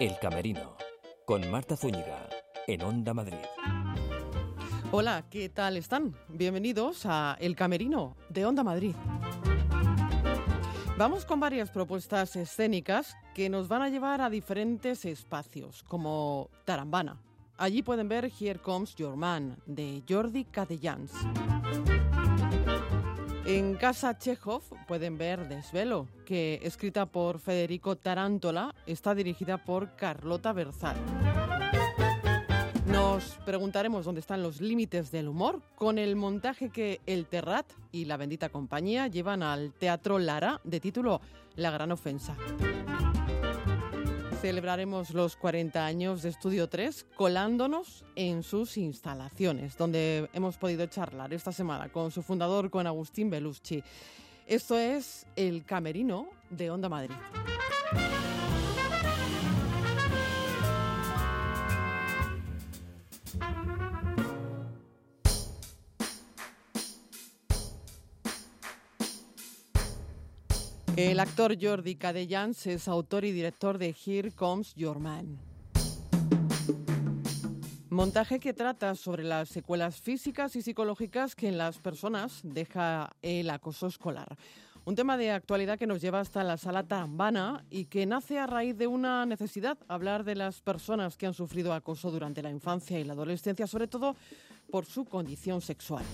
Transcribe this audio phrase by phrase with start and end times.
[0.00, 0.78] El Camerino,
[1.26, 2.26] con Marta Zúñiga,
[2.66, 3.36] en Onda Madrid.
[4.92, 6.16] Hola, ¿qué tal están?
[6.26, 8.94] Bienvenidos a El Camerino de Onda Madrid.
[10.96, 17.20] Vamos con varias propuestas escénicas que nos van a llevar a diferentes espacios, como Tarambana.
[17.58, 21.12] Allí pueden ver Here Comes Your Man, de Jordi Cadellans.
[23.52, 30.52] En Casa Chekhov pueden ver Desvelo, que escrita por Federico Tarantola, está dirigida por Carlota
[30.52, 30.96] Berzal.
[32.86, 38.04] Nos preguntaremos dónde están los límites del humor con el montaje que El Terrat y
[38.04, 41.20] la bendita compañía llevan al Teatro Lara de título
[41.56, 42.36] La Gran Ofensa.
[44.40, 51.34] Celebraremos los 40 años de Estudio 3 colándonos en sus instalaciones, donde hemos podido charlar
[51.34, 53.84] esta semana con su fundador, con Agustín Beluschi.
[54.46, 57.14] Esto es El Camerino de Onda Madrid.
[71.02, 75.38] El actor Jordi Cadellans es autor y director de Here Comes Your Man.
[77.88, 83.48] Montaje que trata sobre las secuelas físicas y psicológicas que en las personas deja el
[83.48, 84.36] acoso escolar.
[84.84, 88.46] Un tema de actualidad que nos lleva hasta la sala Tarambana y que nace a
[88.46, 93.00] raíz de una necesidad, hablar de las personas que han sufrido acoso durante la infancia
[93.00, 94.16] y la adolescencia, sobre todo
[94.70, 96.04] por su condición sexual.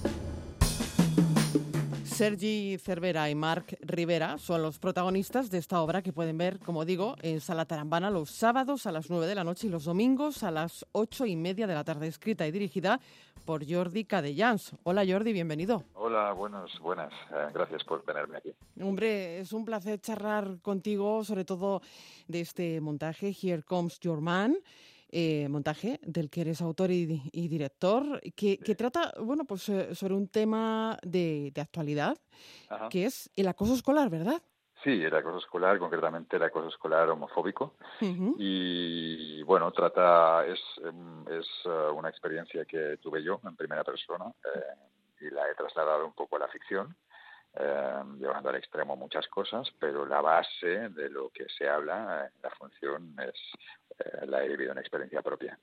[2.16, 6.86] Sergi Cervera y Marc Rivera son los protagonistas de esta obra que pueden ver, como
[6.86, 10.42] digo, en Sala Tarambana los sábados a las 9 de la noche y los domingos
[10.42, 13.00] a las ocho y media de la tarde, escrita y dirigida
[13.44, 14.72] por Jordi Cadellans.
[14.84, 15.84] Hola Jordi, bienvenido.
[15.92, 17.12] Hola, buenas, buenas.
[17.34, 18.54] Eh, gracias por tenerme aquí.
[18.80, 21.82] Hombre, es un placer charlar contigo, sobre todo
[22.28, 24.56] de este montaje, Here Comes Your Man.
[25.08, 30.28] Eh, montaje del que eres autor y, director, que, trata, bueno, pues eh, sobre un
[30.28, 32.18] tema de, actualidad,
[32.90, 34.42] que es el acoso escolar, ¿verdad?
[34.82, 37.76] Sí, el acoso escolar, concretamente el acoso escolar homofóbico.
[38.00, 44.26] Y bueno, trata, es, em, es eh, una experiencia que tuve yo en primera persona
[45.20, 46.96] y la he trasladado un poco a la ficción.
[48.18, 52.50] Llevando al extremo muchas cosas, pero la base de lo que se habla en la
[52.50, 53.34] función es
[53.98, 55.58] eh, la he vivido en experiencia propia.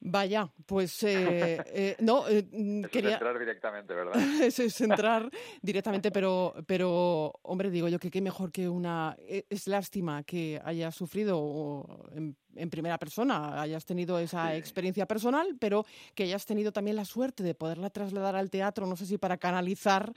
[0.00, 4.14] Vaya, pues eh, eh, no mm, quería es entrar directamente, ¿verdad?
[4.42, 5.30] Eso es entrar
[5.60, 10.60] directamente, pero pero hombre digo yo que qué mejor que una e, es lástima que
[10.64, 12.36] hayas sufrido en,
[12.70, 17.54] primera persona, hayas tenido esa experiencia personal, pero que hayas tenido también la suerte de
[17.54, 20.12] poderla trasladar al teatro, no sé si para canalizar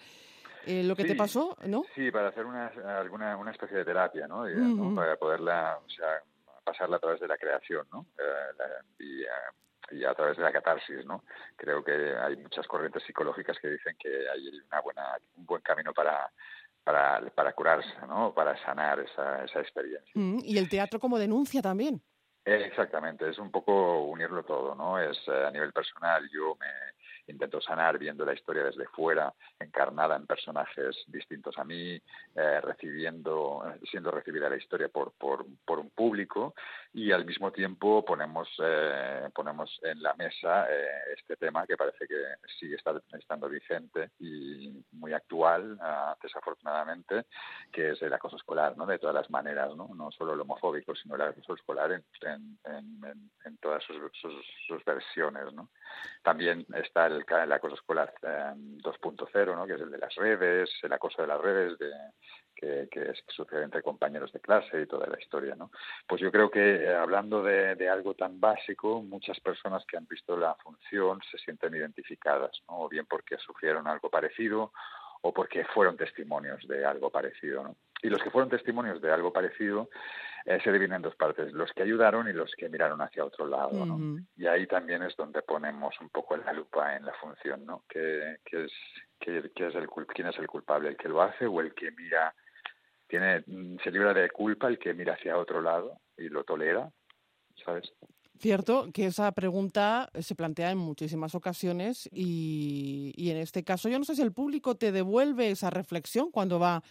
[0.67, 1.83] lo que te pasó, ¿no?
[1.93, 2.67] Sí, para hacer una,
[2.99, 4.45] alguna una especie de terapia, ¿no?
[4.95, 6.21] Para poderla, o sea,
[6.63, 8.07] pasarla a través de la creación, ¿no?
[8.17, 9.25] Eh,
[9.91, 11.23] y, a través de la catarsis, ¿no?
[11.55, 15.93] Creo que hay muchas corrientes psicológicas que dicen que hay una buena, un buen camino
[15.93, 16.31] para,
[16.83, 18.33] para, para curarse, ¿no?
[18.33, 20.11] Para sanar esa, esa experiencia.
[20.15, 22.01] Mm, y el teatro como denuncia también.
[22.43, 24.99] Exactamente, es un poco unirlo todo, ¿no?
[24.99, 26.67] Es eh, a nivel personal, yo me
[27.27, 31.99] intento sanar viendo la historia desde fuera, encarnada en personajes distintos a mí,
[32.35, 36.53] eh, recibiendo, siendo recibida la historia por, por, por, un público
[36.93, 42.07] y al mismo tiempo ponemos, eh, ponemos en la mesa eh, este tema que parece
[42.07, 42.15] que
[42.59, 47.25] sigue estando vigente y muy actual, ah, desafortunadamente,
[47.71, 48.85] que es el acoso escolar, ¿no?
[48.85, 49.89] De todas las maneras, ¿no?
[49.95, 52.05] No solo el homofóbico, sino el acoso escolar en,
[52.63, 54.33] en, todas sus, sus,
[54.67, 55.69] sus versiones, ¿no?
[56.23, 59.65] También está el el, acoso escolar 2.0, eh, ¿no?
[59.65, 61.91] que es el de las redes, el acoso de las redes, de,
[62.55, 65.55] que, que, sucede entre compañeros de clase y toda la historia.
[65.55, 65.71] ¿no?
[66.07, 70.07] Pues yo creo que eh, hablando de, de, algo tan básico, muchas personas que han
[70.07, 72.81] visto la función se sienten identificadas, ¿no?
[72.81, 74.71] o bien porque sufrieron algo parecido
[75.21, 77.63] o porque fueron testimonios de algo parecido.
[77.63, 77.75] ¿no?
[78.01, 79.89] Y los que fueron testimonios de algo parecido
[80.45, 83.47] eh, se dividen en dos partes, los que ayudaron y los que miraron hacia otro
[83.47, 83.83] lado.
[83.83, 84.19] ¿no?
[84.37, 87.83] Y ahí también es donde ponemos un poco la lupa en la función, ¿no?
[87.89, 88.71] que, es,
[89.19, 90.89] que, es el, ¿Quién es el culpable?
[90.89, 92.33] ¿El que lo hace o el que mira?
[93.07, 93.43] tiene
[93.83, 96.91] Se libra de culpa el que mira hacia otro lado y lo tolera,
[97.63, 97.91] ¿sabes?
[98.37, 103.97] Cierto que esa pregunta se plantea en muchísimas ocasiones y, y, en este caso yo
[103.97, 106.83] no sé si el público te devuelve esa reflexión cuando va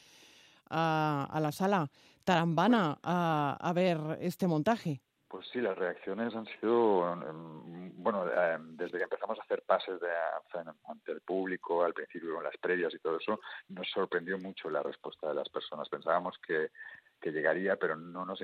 [0.70, 1.90] a, a la sala
[2.24, 5.00] tarambana a, a ver este montaje.
[5.34, 9.98] Pues sí, las reacciones han sido, mm, bueno, eh, desde que empezamos a hacer pases
[9.98, 10.08] de,
[10.86, 13.40] ante el público, al principio con las previas y todo eso,
[13.70, 15.88] nos sorprendió mucho la respuesta de las personas.
[15.88, 16.70] Pensábamos que,
[17.20, 18.40] que llegaría, pero no nos,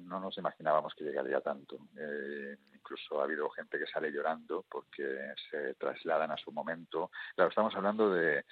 [0.00, 1.78] no nos imaginábamos que llegaría tanto.
[1.96, 7.10] Eh, incluso ha habido gente que sale llorando porque se trasladan a su momento.
[7.34, 8.44] Claro, estamos hablando de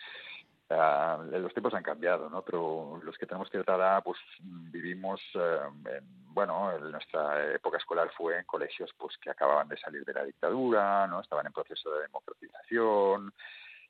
[1.32, 2.42] los tiempos han cambiado, ¿no?
[2.42, 8.44] Pero los que tenemos cierta edad, pues vivimos, eh, bueno, nuestra época escolar fue en
[8.44, 11.20] colegios pues que acababan de salir de la dictadura, ¿no?
[11.20, 13.32] Estaban en proceso de democratización,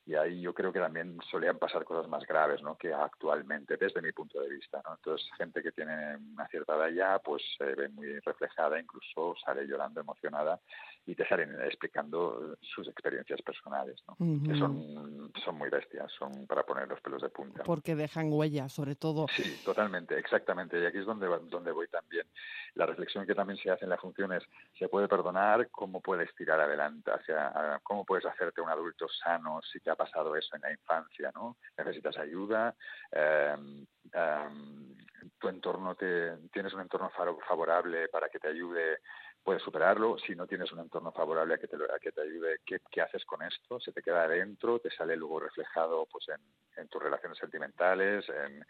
[0.05, 2.77] y ahí yo creo que también solían pasar cosas más graves ¿no?
[2.77, 4.95] que actualmente desde mi punto de vista ¿no?
[4.95, 9.67] entonces gente que tiene una cierta edad ya pues se ve muy reflejada incluso sale
[9.67, 10.61] llorando emocionada
[11.07, 14.17] y te salen explicando sus experiencias personales ¿no?
[14.19, 17.63] que son son muy bestias son para poner los pelos de punta.
[17.65, 19.27] Porque dejan huella sobre todo.
[19.29, 20.81] Sí totalmente exactamente.
[20.81, 22.27] Y aquí es donde donde voy también.
[22.75, 24.43] La reflexión que también se hace en la función es
[24.79, 29.81] se puede perdonar cómo puedes tirar adelante hacia cómo puedes hacerte un adulto sano si
[29.81, 31.57] te ha pasado eso en la infancia, ¿no?
[31.77, 32.75] Necesitas ayuda,
[33.11, 34.97] em, em,
[35.39, 38.99] tu entorno te, tienes un entorno favorable para que te ayude,
[39.43, 40.19] puedes superarlo.
[40.19, 43.01] Si no tienes un entorno favorable a que te, a que te ayude, ¿qué, ¿qué,
[43.01, 43.81] haces con esto?
[43.81, 46.41] Se te queda adentro, te sale luego reflejado pues en,
[46.77, 48.65] en tus relaciones sentimentales, en,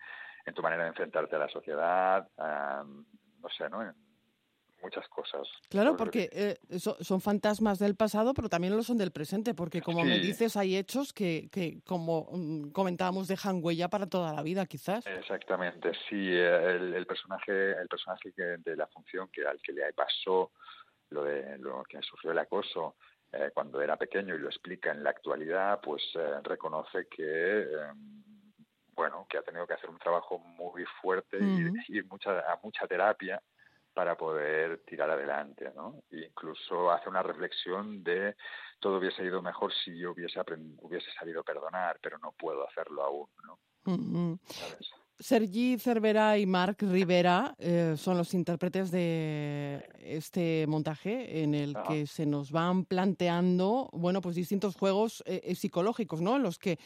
[0.45, 3.83] en, tu manera de enfrentarte a la sociedad, no sé, ¿no?
[4.83, 5.49] Muchas cosas.
[5.69, 10.05] Claro, porque eh, son fantasmas del pasado, pero también lo son del presente, porque como
[10.05, 14.67] me dices, hay hechos que, que, como mm, comentábamos, dejan huella para toda la vida,
[14.67, 15.07] quizás.
[15.07, 16.31] Exactamente, sí.
[16.31, 20.53] El, personaje, el personaje que, de la función que al que le pasó
[21.11, 22.97] lo de lo que sufrió el acoso
[23.33, 28.23] eh, cuando era pequeño y lo explica en la actualidad, pues eh, reconoce que em,
[28.95, 32.87] bueno, que ha tenido que hacer un trabajo muy fuerte y ir mucha, a mucha
[32.87, 33.43] terapia
[33.95, 36.03] para poder tirar adelante, ¿no?
[36.11, 38.37] E incluso hace una reflexión de
[38.81, 40.41] todo hubiese ido mejor si yo hubiese
[40.81, 43.59] hubiese sabido perdonar, pero no puedo hacerlo aún, ¿no?
[45.23, 52.09] Sergi Cervera y Marc Rivera eh, son los intérpretes de este montaje en el que
[52.09, 56.37] se nos van planteando, bueno, pues distintos juegos eh, eh, psicológicos, ¿no?
[56.37, 56.79] En los que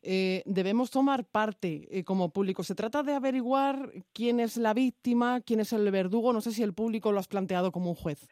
[0.00, 2.62] debemos tomar parte como público.
[2.62, 6.32] Se trata de averiguar quién es la víctima, quién es el verdugo.
[6.32, 8.28] No sé si el público lo has planteado como un juez.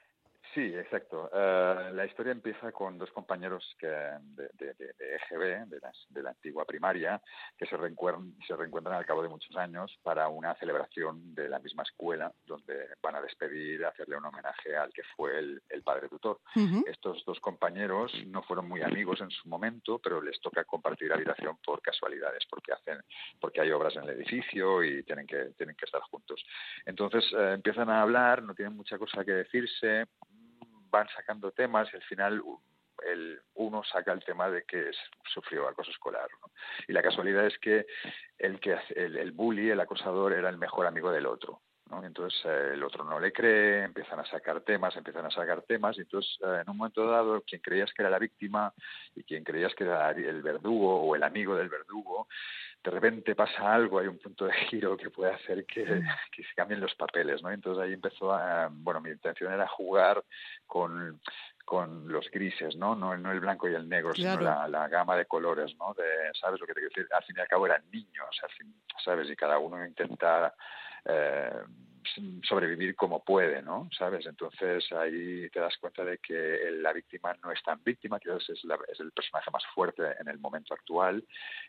[0.57, 1.29] Sí, exacto.
[1.35, 6.31] Eh, la historia empieza con dos compañeros que, de, de, de EGB, de, de, la
[6.31, 7.21] antigua primaria,
[7.59, 11.59] que se reencuentran, se reencuentran al cabo de muchos años para una celebración de la
[11.59, 16.41] misma escuela, donde van a despedir, hacerle un homenaje al que fue el, padre tutor.
[16.87, 21.59] Estos dos compañeros no fueron muy amigos en su momento, pero les toca compartir habitación
[21.65, 22.99] por casualidades, porque hacen,
[23.39, 26.43] porque hay obras en el edificio y tienen que, tienen que estar juntos.
[26.87, 30.07] Entonces eh, empiezan a hablar, no tienen mucha cosa que decirse
[30.97, 32.43] van sacando temas y al final
[33.05, 34.91] el, uno saca el tema de que
[35.25, 36.29] sufrió acoso escolar.
[36.89, 37.87] Y la casualidad es que
[38.39, 41.61] el, que el, el bully, el acosador, era el mejor amigo del otro.
[41.91, 42.05] ¿No?
[42.05, 45.97] Entonces eh, el otro no le cree, empiezan a sacar temas, empiezan a sacar temas,
[45.99, 48.73] y entonces eh, en un momento dado quien creías que era la víctima
[49.15, 52.29] y quien creías que era el verdugo o el amigo del verdugo,
[52.83, 55.85] de repente pasa algo, hay un punto de giro que puede hacer que,
[56.33, 57.51] que se cambien los papeles, ¿no?
[57.51, 60.23] Entonces ahí empezó a, bueno, mi intención era jugar
[60.67, 61.21] con
[61.67, 62.95] con los grises, ¿no?
[62.95, 65.93] No, no el blanco y el negro, sino la, la, gama de colores, ¿no?
[65.95, 66.05] De,
[66.41, 67.09] ¿Sabes lo que te quiero decir?
[67.13, 68.73] Al fin y al cabo eran niños, al fin,
[69.05, 69.29] ¿sabes?
[69.29, 70.55] Y cada uno intenta
[71.09, 71.51] eh,
[72.49, 73.89] sobrevivir como puede, ¿no?
[73.97, 74.27] ¿Sabes?
[74.27, 78.49] Entonces ahí te das cuenta de que la víctima no es tan víctima, que es,
[78.49, 81.25] es el personaje más fuerte en el momento actual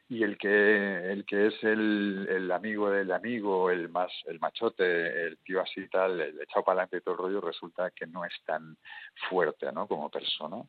[0.10, 5.38] y el que el que es el, amigo del amigo, el más el machote, el
[5.40, 8.34] tío así tal, el echado para adelante y todo el rollo resulta que no es
[8.46, 8.78] tan
[9.30, 9.88] fuerte, ¿no?
[9.88, 10.64] Como persona.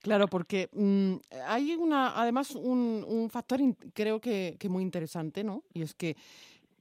[0.00, 1.14] Claro, porque mm,
[1.46, 3.58] hay una, además un, un factor
[3.94, 5.62] creo que, que muy interesante, ¿no?
[5.72, 6.14] Y es que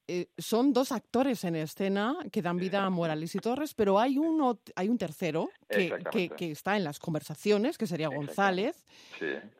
[0.08, 4.18] eh, son dos actores en escena que dan vida a Morales y Torres, pero hay
[4.18, 8.86] uno, hay un tercero que, que, está en las conversaciones, que sería González,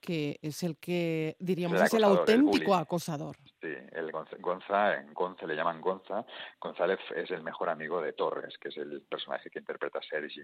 [0.02, 3.38] que es el que diríamos es el auténtico acosador.
[3.64, 6.26] Sí, el Gonza, le llaman Gonza.
[6.60, 10.44] González es el mejor amigo de Torres, que es el personaje que interpreta Sergi.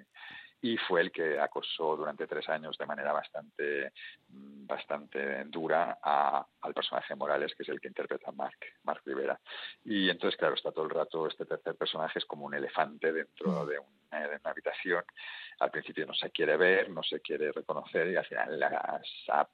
[0.62, 3.92] Y fue el que acosó durante tres años de manera bastante,
[4.30, 9.38] mm, bastante dura a, al personaje Morales, que es el que interpreta Marc, Marc Rivera.
[9.84, 13.66] Y entonces, claro, está todo el rato este tercer personaje es como un elefante dentro
[13.66, 13.68] mm.
[13.68, 15.04] de una, de una habitación.
[15.60, 18.64] Al principio no se quiere ver, no se quiere reconocer y al final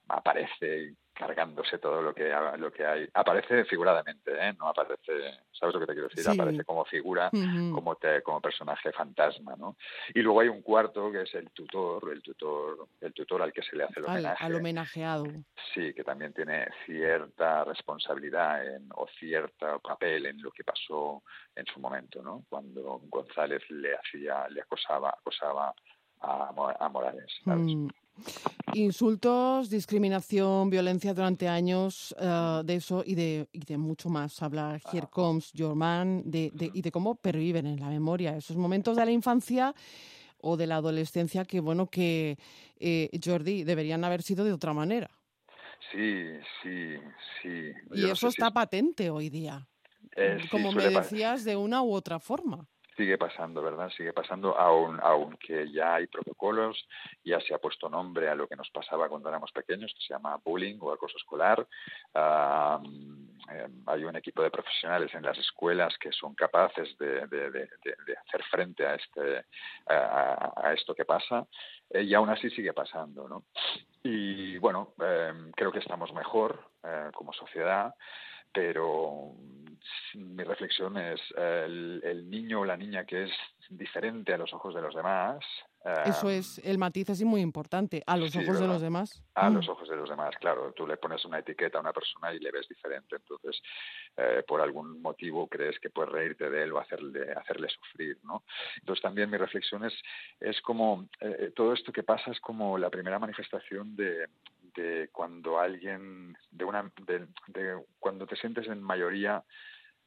[0.06, 3.08] aparece cargándose todo lo que lo que hay.
[3.14, 4.52] Aparece figuradamente, ¿eh?
[4.58, 6.28] no aparece, ¿sabes lo que te quiero decir?
[6.28, 9.76] Aparece como figura, como te, como personaje fantasma, ¿no?
[10.14, 13.62] Y luego hay un cuarto que es el tutor, el tutor, el tutor al que
[13.62, 14.44] se le hace el homenaje.
[14.44, 15.24] Al, homenajeado.
[15.74, 21.22] Sí, que también tiene cierta responsabilidad en, o cierto papel en lo que pasó
[21.54, 22.44] en su momento, ¿no?
[22.48, 25.74] Cuando González le hacía, le acosaba, acosaba
[26.20, 27.32] a, Morales.
[27.44, 27.88] Mm.
[28.74, 34.42] Insultos, discriminación, violencia durante años, eh, de eso y de, y de mucho más.
[34.42, 35.06] Habla Here.
[35.10, 39.12] Comes Your Man de, y de cómo perviven en la memoria esos momentos de la
[39.12, 39.74] infancia
[40.38, 42.38] o de la adolescencia que, bueno, que
[42.78, 45.10] eh, Jordi deberían haber sido de otra manera.
[45.92, 46.24] Sí,
[46.62, 46.96] sí,
[47.42, 47.72] sí.
[47.92, 49.66] Y eso está patente hoy día.
[50.16, 53.90] Eh, como me decías, de una u otra forma sigue pasando, ¿verdad?
[53.90, 56.88] Sigue pasando, aun, aunque ya hay protocolos,
[57.24, 60.14] ya se ha puesto nombre a lo que nos pasaba cuando éramos pequeños, que se
[60.14, 61.66] llama bullying o acoso escolar.
[62.14, 68.86] Em, hay un equipo de profesionales en las escuelas que son capaces de, hacer frente
[68.86, 69.44] a, este,
[69.86, 71.46] a, esto que pasa,
[71.90, 73.44] eh, y aún así sigue pasando, ¿no?
[74.02, 77.94] Y bueno, em, creo que estamos mejor eh, como sociedad
[78.56, 79.34] pero
[80.14, 83.30] mi reflexión es el, niño o la niña que es
[83.68, 85.44] diferente a los ojos de los demás.
[86.06, 89.22] Eso eh, es, el matiz es muy importante, a los ojos de los demás.
[89.34, 89.70] A los mm.
[89.70, 90.72] ojos de los demás, claro.
[90.72, 93.62] Tú le pones una etiqueta a una persona y le ves diferente, entonces
[94.16, 98.42] eh, por algún motivo crees que puedes reírte de él o hacerle, hacerle sufrir, ¿no?
[98.80, 99.94] Entonces también mi reflexión es,
[100.40, 104.26] es como, eh, todo esto que pasa es como la primera manifestación de,
[104.76, 109.42] de cuando alguien, de una, de, cuando te sientes en mayoría,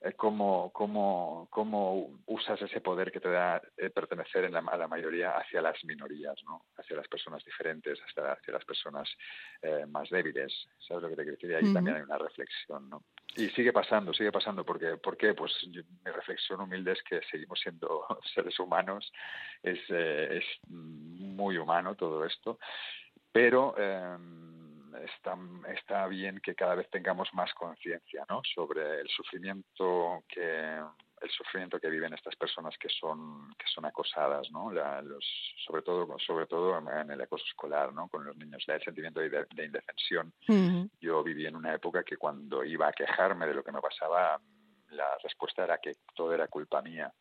[0.02, 4.78] eh, cómo, cómo, cómo usas ese poder que te da eh, pertenecer en la, a
[4.78, 6.68] la mayoría hacia las minorías, ¿no?
[6.78, 9.10] hacia las personas diferentes, hasta hacia las personas
[9.62, 10.54] eh, más débiles.
[10.88, 11.54] ¿Sabes lo que te quiero decir?
[11.54, 12.90] Ahí también hay una reflexión.
[12.90, 13.04] ¿no?
[13.36, 14.64] Y sigue pasando, sigue pasando.
[14.64, 15.34] Porque, ¿Por qué?
[15.34, 19.12] Pues mi reflexión humilde es que seguimos siendo seres humanos,
[19.62, 22.58] es, es muy humano todo esto,
[23.34, 23.76] pero
[25.06, 25.38] está,
[25.74, 28.42] está bien que cada vez tengamos más conciencia ¿no?
[28.56, 30.82] sobre el sufrimiento que
[31.22, 35.26] el sufrimiento que viven estas personas que son que son acosadas no los,
[35.66, 38.64] sobre todo sobre todo en el acoso escolar no con los niños.
[38.68, 40.34] El sentimiento de, indefensión.
[41.02, 44.40] Yo viví en una época que cuando iba a quejarme de lo que me pasaba
[44.92, 47.14] la respuesta era que todo era culpa mía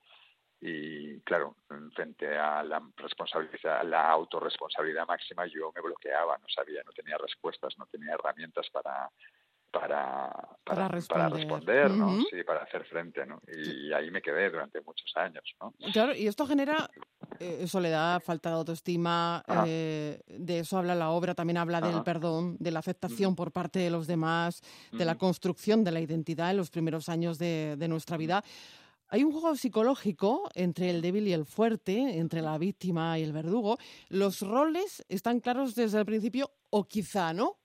[0.60, 1.56] y claro,
[1.94, 7.78] frente a la responsabilidad, la autorresponsabilidad máxima, yo me bloqueaba, no sabía, no tenía respuestas,
[7.78, 9.10] no tenía herramientas para
[9.70, 10.30] para,
[10.64, 12.22] para, responder, ¿no?
[12.30, 13.40] Sí, para hacer frente, ¿no?
[13.46, 15.74] Y ahí me quedé durante muchos años, ¿no?
[15.92, 16.88] Claro, y esto genera
[17.38, 22.56] eh, soledad, falta de autoestima, eh, de eso habla la obra, también habla del perdón,
[22.58, 26.56] de la aceptación por parte de los demás, de la construcción de la identidad en
[26.56, 28.42] los primeros años de, de nuestra vida.
[29.10, 33.32] Hay un juego psicológico entre el débil y el fuerte, entre la víctima y el
[33.32, 33.78] verdugo.
[34.08, 37.56] ¿Los roles están claros desde el principio o quizá no?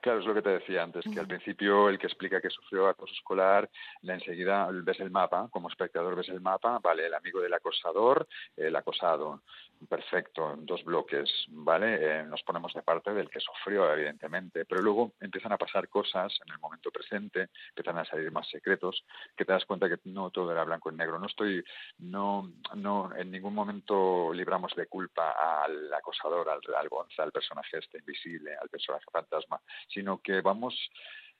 [0.00, 2.86] Claro, es lo que te decía antes, que al principio el que explica que sufrió
[2.86, 3.68] acoso escolar,
[4.02, 8.74] enseguida ves el mapa, como espectador ves el mapa, vale, el amigo del acosador, el
[8.76, 9.42] acosado,
[9.88, 11.98] perfecto, dos bloques, ¿vale?
[12.00, 16.32] Eh, nos ponemos de parte del que sufrió, evidentemente, pero luego empiezan a pasar cosas
[16.46, 19.04] en el momento presente, empiezan a salir más secretos,
[19.36, 21.18] que te das cuenta que no todo era blanco y negro.
[21.18, 21.62] No estoy,
[21.98, 26.88] no, no, en ningún momento libramos de culpa al acosador, al, al
[27.18, 30.74] al personaje este invisible, al personaje fantasma, sino que vamos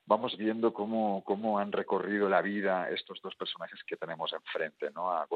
[0.09, 5.13] vamos viendo cómo, cómo han recorrido la vida estos dos personajes que tenemos enfrente, ¿no?
[5.13, 5.27] A,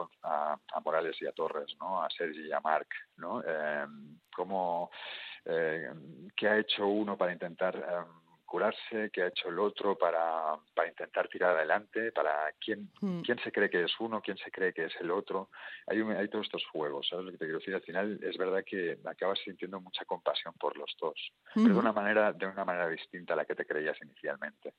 [0.82, 2.02] Morales y a Torres, ¿no?
[2.02, 2.88] A Sergi y a Marc,
[3.18, 3.42] ¿no?
[3.46, 3.86] Eh,
[4.34, 4.90] cómo,
[5.44, 5.90] eh,
[6.34, 8.21] qué ha hecho uno para intentar eh,
[8.52, 13.22] curarse, qué ha hecho el otro para, para intentar tirar adelante, para quién, hmm.
[13.22, 15.48] quién se cree que es uno, quién se cree que es el otro.
[15.86, 17.74] Hay, hay todos estos juegos, ¿sabes lo que te quiero decir?
[17.74, 21.14] Al final es verdad que acabas sintiendo mucha compasión por los dos,
[21.54, 24.74] pero de una manera, de una manera distinta a la que te creías inicialmente.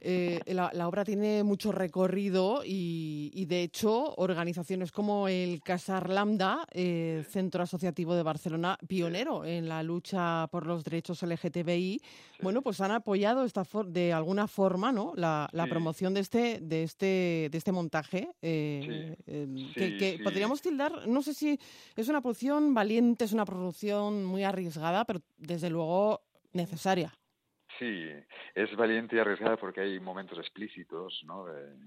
[0.00, 6.66] Eh, la, obra tiene mucho recorrido y, y, de hecho organizaciones como el Casar Lambda,
[6.72, 12.00] eh, Centro Asociativo de Barcelona, pionero en la lucha por los derechos LGTBI,
[12.42, 13.11] bueno, pues han apoyado
[13.44, 15.12] esta de alguna forma, ¿no?
[15.16, 18.28] La, promoción de este, de este, de este montaje.
[18.42, 21.58] Eh, em, que, podríamos tildar, no sé si
[21.96, 27.12] es una producción valiente, es una producción muy arriesgada, pero desde luego necesaria.
[27.78, 28.10] Sí,
[28.54, 31.46] es valiente y arriesgada porque hay momentos explícitos, ¿no?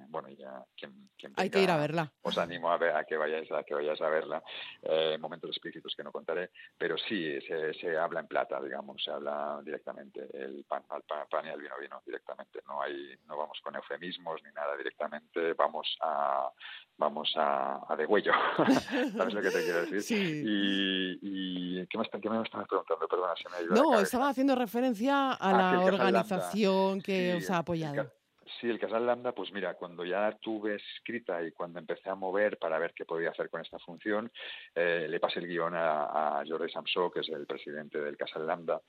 [0.09, 2.11] bueno, ya quien, hay que ir a verla.
[2.21, 4.43] Os animo a, ver, a que vayáis a que vayáis a verla.
[4.81, 9.11] Eh, momentos explícitos que no contaré, pero sí se, se, habla en plata, digamos, se
[9.11, 12.61] habla directamente el pan al pan, y el vino vino directamente.
[12.67, 15.53] No hay, no vamos con eufemismos ni nada directamente.
[15.53, 16.49] Vamos a
[16.97, 18.31] vamos a, a degüello.
[19.17, 20.01] ¿Sabes lo que te quiero decir?
[20.01, 20.43] Sí.
[20.45, 23.07] Y, y ¿qué, me, ¿qué me estabas preguntando?
[23.07, 27.49] Perdona, se me ha ido No, estaba haciendo referencia a ah, la organización que os
[27.49, 28.11] ha apoyado.
[28.59, 32.57] Sí, el Casal Lambda, pues mira, cuando ya tuve escrita y cuando empecé a mover
[32.59, 34.31] para ver qué podía hacer con esta función,
[34.75, 38.45] eh, le pasé el guion a, a Jordi Samsó, que es el presidente del Casal
[38.45, 38.81] Lambda,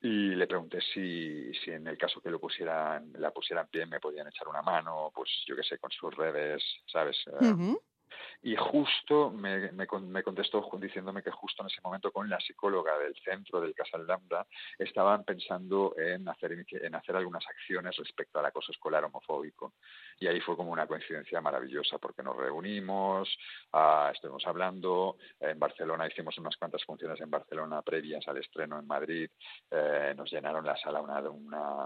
[0.00, 4.00] y le pregunté si, si en el caso que lo pusieran, la pusieran pie me
[4.00, 7.16] podían echar una mano, pues yo qué sé, con sus redes, ¿sabes?
[7.26, 7.76] Eh,
[8.42, 12.98] y justo me, me, me, contestó diciéndome que justo en ese momento con la psicóloga
[12.98, 14.46] del centro del Casal Lambda
[14.78, 19.74] estaban pensando en hacer, en hacer algunas acciones respecto al acoso escolar homofóbico.
[20.20, 23.28] Y ahí fue como una coincidencia maravillosa porque nos reunimos,
[23.72, 28.86] uh, estuvimos hablando, en Barcelona hicimos unas cuantas funciones en Barcelona previas al estreno en
[28.86, 29.30] Madrid,
[29.70, 31.20] eh, nos llenaron la sala una,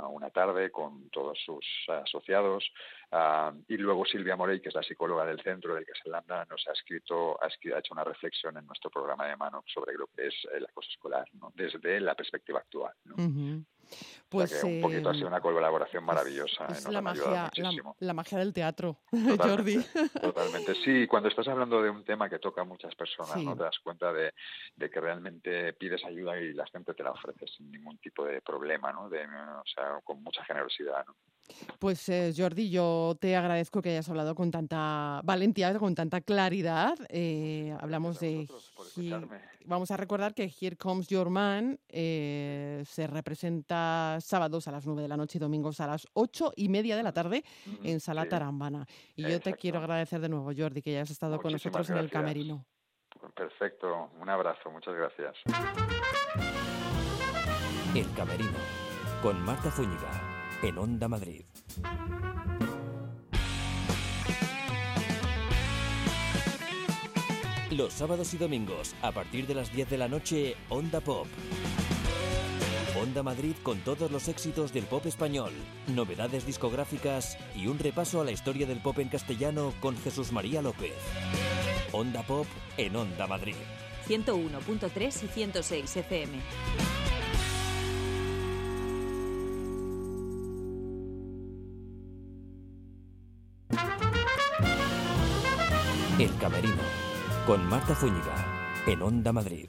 [0.08, 2.64] una, tarde con todos sus asociados
[3.12, 6.66] uh, y luego Silvia Morey, que es la psicóloga del centro del Casal Lambda, nos
[6.66, 10.08] ha escrito, ha, escrito, ha hecho una reflexión en nuestro programa de mano sobre lo
[10.08, 11.52] que es el acoso escolar, ¿no?
[11.54, 12.94] desde la perspectiva actual.
[14.28, 16.66] Pues un poquito ha sido una colaboración maravillosa.
[16.66, 17.50] Es, la, magia,
[18.00, 18.98] la, magia del teatro,
[19.38, 19.80] Jordi.
[20.20, 20.74] Totalmente.
[20.84, 23.78] Sí, cuando estás hablando de un tema que toca a muchas personas, no te das
[23.78, 24.32] cuenta de,
[24.76, 28.92] que realmente pides ayuda y la gente te la ofrece sin ningún tipo de problema,
[28.92, 29.08] ¿no?
[29.08, 31.04] De, o sea, con mucha generosidad.
[31.06, 31.14] ¿no?
[31.78, 36.94] Pues eh, Jordi, yo te agradezco que hayas hablado con tanta valentía, con tanta claridad.
[37.08, 38.48] Eh, hablamos de...
[39.66, 45.02] Vamos a recordar que Here Comes Your Man eh, se representa sábados a las 9
[45.02, 47.44] de la noche y domingos a las ocho y media de la tarde
[47.82, 48.86] en Sala Tarambana.
[49.16, 52.10] Y yo te quiero agradecer de nuevo, Jordi, que hayas estado con nosotros en el
[52.10, 52.66] Camerino.
[53.34, 55.36] Perfecto, un abrazo, muchas gracias.
[57.94, 58.58] El Camerino,
[59.22, 60.23] con Marta Zúñiga
[60.62, 61.44] en Onda Madrid.
[67.70, 71.26] Los sábados y domingos, a partir de las 10 de la noche, Onda Pop.
[73.00, 75.52] Onda Madrid con todos los éxitos del pop español,
[75.88, 80.62] novedades discográficas y un repaso a la historia del pop en castellano con Jesús María
[80.62, 80.94] López.
[81.92, 82.46] Onda Pop
[82.76, 83.56] en Onda Madrid.
[84.06, 86.93] 101.3 y 106 FM.
[97.46, 98.34] Con Marta Zúñiga,
[98.86, 99.68] en Onda Madrid.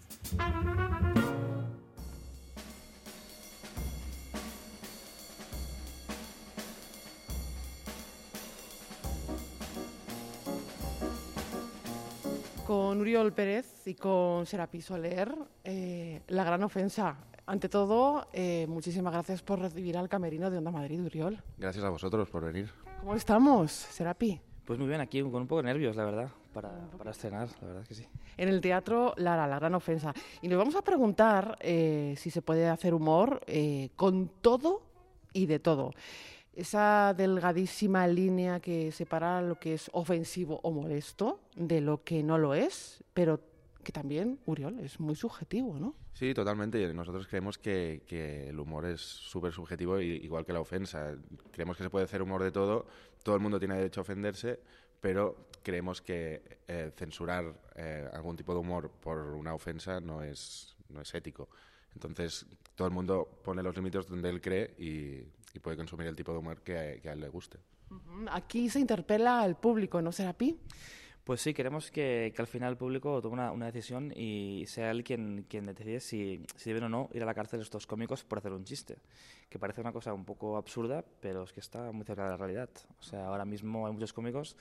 [12.65, 15.35] Con Uriol Pérez y con Serapi Soler,
[15.65, 17.17] eh, la gran ofensa.
[17.45, 21.43] Ante todo, eh, muchísimas gracias por recibir al Camerino de Onda Madrid, Uriol.
[21.57, 22.69] Gracias a vosotros por venir.
[23.01, 24.39] ¿Cómo estamos, Serapi?
[24.63, 27.67] Pues muy bien, aquí con un poco de nervios, la verdad, para, para estrenar, la
[27.67, 28.07] verdad que sí.
[28.37, 30.13] En el teatro Lara, la gran ofensa.
[30.41, 34.81] Y nos vamos a preguntar eh, si se puede hacer humor eh, con todo
[35.33, 35.91] y de todo.
[36.53, 42.37] Esa delgadísima línea que separa lo que es ofensivo o molesto de lo que no
[42.37, 43.41] lo es, pero
[43.83, 45.93] que también, Uriol, es muy subjetivo, ¿no?
[46.13, 46.91] Sí, totalmente.
[46.93, 51.15] Nosotros creemos que, que el humor es súper subjetivo, igual que la ofensa.
[51.51, 52.87] Creemos que se puede hacer humor de todo,
[53.21, 54.61] todo el mundo tiene derecho a ofenderse,
[55.05, 60.75] pero creemos que eh, censurar eh, algún tipo de humor por una ofensa no es,
[60.89, 61.47] no es ético.
[61.93, 66.31] Entonces, todo el mundo pone los límites donde él cree y, puede consumir el tipo
[66.31, 67.59] de humor que, que a él le guste.
[68.31, 70.59] Aquí se interpela al público, ¿no, será Pi?
[71.25, 75.47] Pues sí, queremos que, al final el público tome una, decisión y sea él quien,
[75.49, 78.53] quien decide si, si, deben o no ir a la cárcel estos cómicos por hacer
[78.53, 78.99] un chiste.
[79.49, 82.37] Que parece una cosa un poco absurda, pero es que está muy cerca de la
[82.37, 82.69] realidad.
[82.99, 84.55] O sea, ahora mismo hay muchos cómicos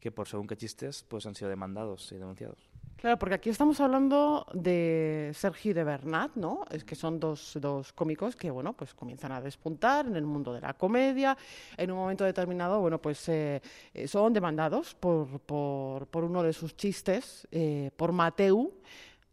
[0.00, 2.58] que por según qué chistes pues han sido demandados y denunciados.
[2.96, 6.64] Claro, porque aquí estamos hablando de Sergi de Bernat, ¿no?
[6.70, 10.52] Es que son dos, dos cómicos que, bueno, pues comienzan a despuntar en el mundo
[10.54, 11.36] de la comedia.
[11.76, 13.60] En un momento determinado, bueno, pues eh,
[13.92, 18.72] eh, son demandados por, por, por, uno de sus chistes, eh, por Mateu.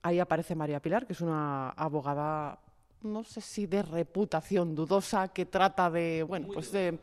[0.02, 2.60] Ahí aparece María Pilar, que es una abogada
[3.04, 6.98] no sé si de reputación dudosa, que trata de, bueno, pues de...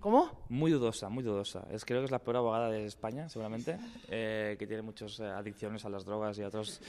[0.00, 0.44] ¿Cómo?
[0.48, 1.66] Muy dudosa, muy dudosa.
[1.70, 5.24] Es, creo que es la peor abogada de España, seguramente, eh, que tiene muchas eh,
[5.24, 6.80] adicciones a las drogas y a otros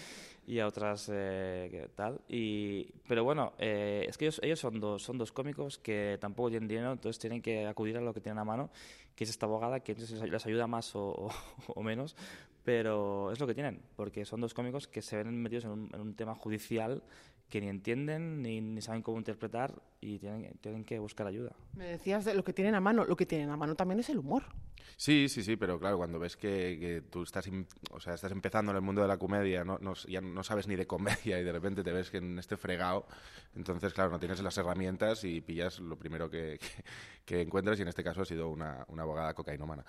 [0.46, 2.20] y a otras eh, tal.
[2.28, 6.68] Y, pero bueno, es que ellos, ellos son, dos, son dos cómicos que tampoco tienen
[6.68, 8.70] dinero, entonces tienen que acudir a lo que tienen a mano,
[9.16, 11.30] que es esta abogada, que les ayuda más o,
[11.68, 12.16] o, menos,
[12.64, 15.90] pero es lo que tienen, porque son dos cómicos que se ven metidos en un,
[15.94, 17.02] en un tema judicial
[17.50, 21.56] que ni entienden ni, ni, saben cómo interpretar y tienen, tienen que buscar ayuda.
[21.74, 23.06] Me decías de lo que tienen a mano.
[23.06, 24.44] Lo que tienen a mano también es el humor.
[24.98, 27.50] Sí, sí, sí, pero claro, cuando ves que, que tú estás,
[27.92, 30.68] o sea, estás empezando en el mundo de la comedia, no, no, ya no sabes
[30.68, 33.06] ni de comedia y de repente te ves que en este fregado,
[33.56, 36.60] entonces, claro, no tienes las herramientas y pillas lo primero que,
[37.26, 39.84] que, encuentras y en este caso ha sido una, una abogada cocainómana.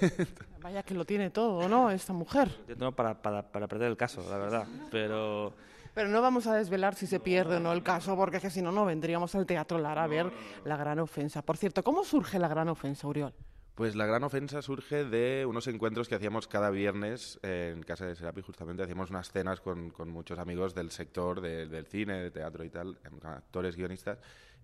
[0.62, 1.90] Vaya que lo tiene todo, ¿no?
[1.90, 2.50] Esta mujer.
[2.78, 5.54] No para, para, para perder el caso, la verdad, pero...
[5.96, 8.50] Pero no vamos a desvelar si se pierde o no el caso, porque es que
[8.50, 10.30] si no, no vendríamos al Teatro Lara a ver
[10.66, 11.40] la gran ofensa.
[11.40, 13.32] Por cierto, ¿cómo surge la gran ofensa, Uriol?
[13.74, 18.14] Pues la gran ofensa surge de unos encuentros que hacíamos cada viernes en casa de
[18.14, 22.62] Serapi, justamente hacíamos unas cenas con, con muchos amigos del sector del cine, de teatro
[22.62, 24.18] y tal, actores, guionistas,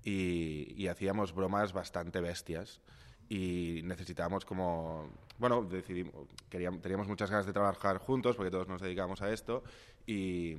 [0.04, 2.82] y, y hacíamos bromas bastante bestias
[3.30, 8.82] y necesitábamos como bueno decidimos queríamos teníamos muchas ganas de trabajar juntos porque todos nos
[8.82, 9.62] dedicamos a esto
[10.06, 10.56] y,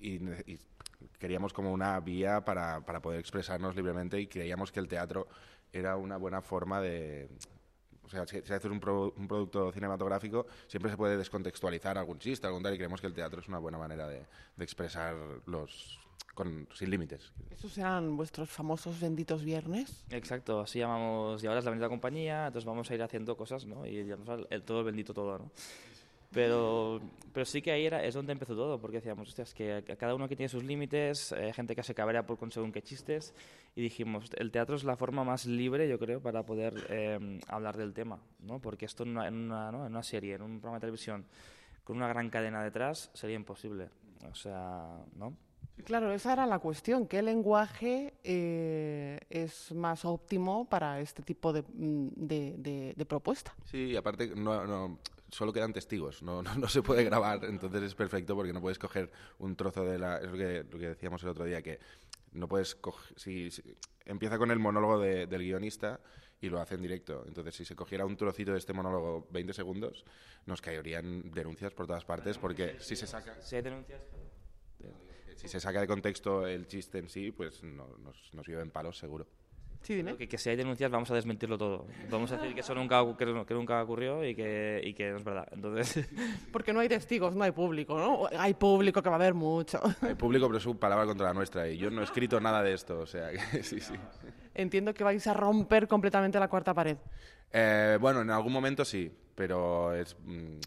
[0.00, 0.58] y,
[1.18, 5.28] queríamos como una vía para, para, poder expresarnos libremente y creíamos que el teatro
[5.72, 7.28] era una buena forma de...
[8.02, 12.18] O sea, si, si haces un, pro, un, producto cinematográfico, siempre se puede descontextualizar algún
[12.18, 15.14] chiste, algún tal, y creemos que el teatro es una buena manera de, de expresar
[15.46, 16.00] los,
[16.34, 17.32] con, sin límites.
[17.50, 20.04] ¿Esos eran vuestros famosos benditos viernes?
[20.10, 23.66] Exacto, así llamamos, y ahora es la bendita compañía, entonces vamos a ir haciendo cosas,
[23.66, 23.86] ¿no?
[23.86, 25.50] Y llamamos el todo bendito todo, ¿no?
[26.32, 27.00] Pero,
[27.32, 30.28] pero sí que ahí era, es donde empezó todo, porque decíamos, hostias, que cada uno
[30.28, 33.34] que tiene sus límites, hay gente que se cabrea por conseguir qué chistes,
[33.74, 37.76] y dijimos, el teatro es la forma más libre, yo creo, para poder eh, hablar
[37.76, 38.60] del tema, ¿no?
[38.60, 39.86] Porque esto en una, en, una, ¿no?
[39.86, 41.26] en una serie, en un programa de televisión,
[41.82, 43.88] con una gran cadena detrás, sería imposible.
[44.30, 45.34] O sea, ¿no?
[45.84, 47.06] Claro, esa era la cuestión.
[47.06, 53.54] ¿Qué lenguaje eh, es más óptimo para este tipo de, mm, de, de, de propuesta?
[53.64, 54.98] Sí, aparte, no, no,
[55.30, 58.78] solo quedan testigos, no, no, no, se puede grabar, entonces es perfecto porque no puedes
[58.78, 60.18] coger un trozo de la...
[60.18, 61.78] Es lo que, lo que decíamos el otro día, que
[62.32, 63.18] no puedes coger...
[63.18, 63.62] Si, si,
[64.04, 66.00] empieza con el monólogo de, del guionista
[66.40, 67.24] y lo hace en directo.
[67.26, 70.04] Entonces, si se cogiera un trocito de este monólogo 20 segundos,
[70.46, 73.40] nos caerían denuncias por todas partes porque si se saca...
[73.40, 74.00] Si hay denuncias...
[75.36, 78.98] Si se saca de contexto el chiste en sí, pues no, nos, nos lleven palos
[78.98, 79.26] seguro.
[79.82, 80.16] Sí, dime.
[80.16, 81.86] Que, que, si hay denuncias vamos a desmentirlo todo.
[82.10, 85.16] Vamos a decir que eso nunca, que, que nunca ocurrió y que, y que no
[85.16, 85.48] es verdad.
[85.52, 86.06] Entonces...
[86.52, 88.28] Porque no hay testigos, no hay público, ¿no?
[88.38, 89.80] Hay público que va a haber mucho.
[90.02, 91.66] Hay público, pero es su palabra contra la nuestra.
[91.68, 93.94] Y yo no he escrito nada de esto, o sea, que sí, sí.
[94.54, 96.98] Entiendo que vais a romper completamente la cuarta pared.
[97.50, 100.16] Eh, bueno, en algún momento sí, pero es...
[100.24, 100.58] Mmm,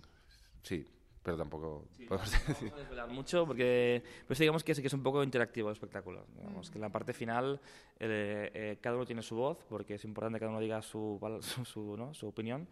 [0.63, 0.85] sí,
[1.23, 2.71] pero tampoco sí, podemos decir.
[2.71, 6.25] No desvelar mucho porque pues digamos que sí que es un poco interactivo el espectáculo.
[6.35, 6.71] Digamos mm.
[6.71, 7.59] que en la parte final
[7.99, 11.19] eh, eh, cada uno tiene su voz porque es importante que cada uno diga su,
[11.41, 12.13] su, su, ¿no?
[12.13, 12.67] su opinión,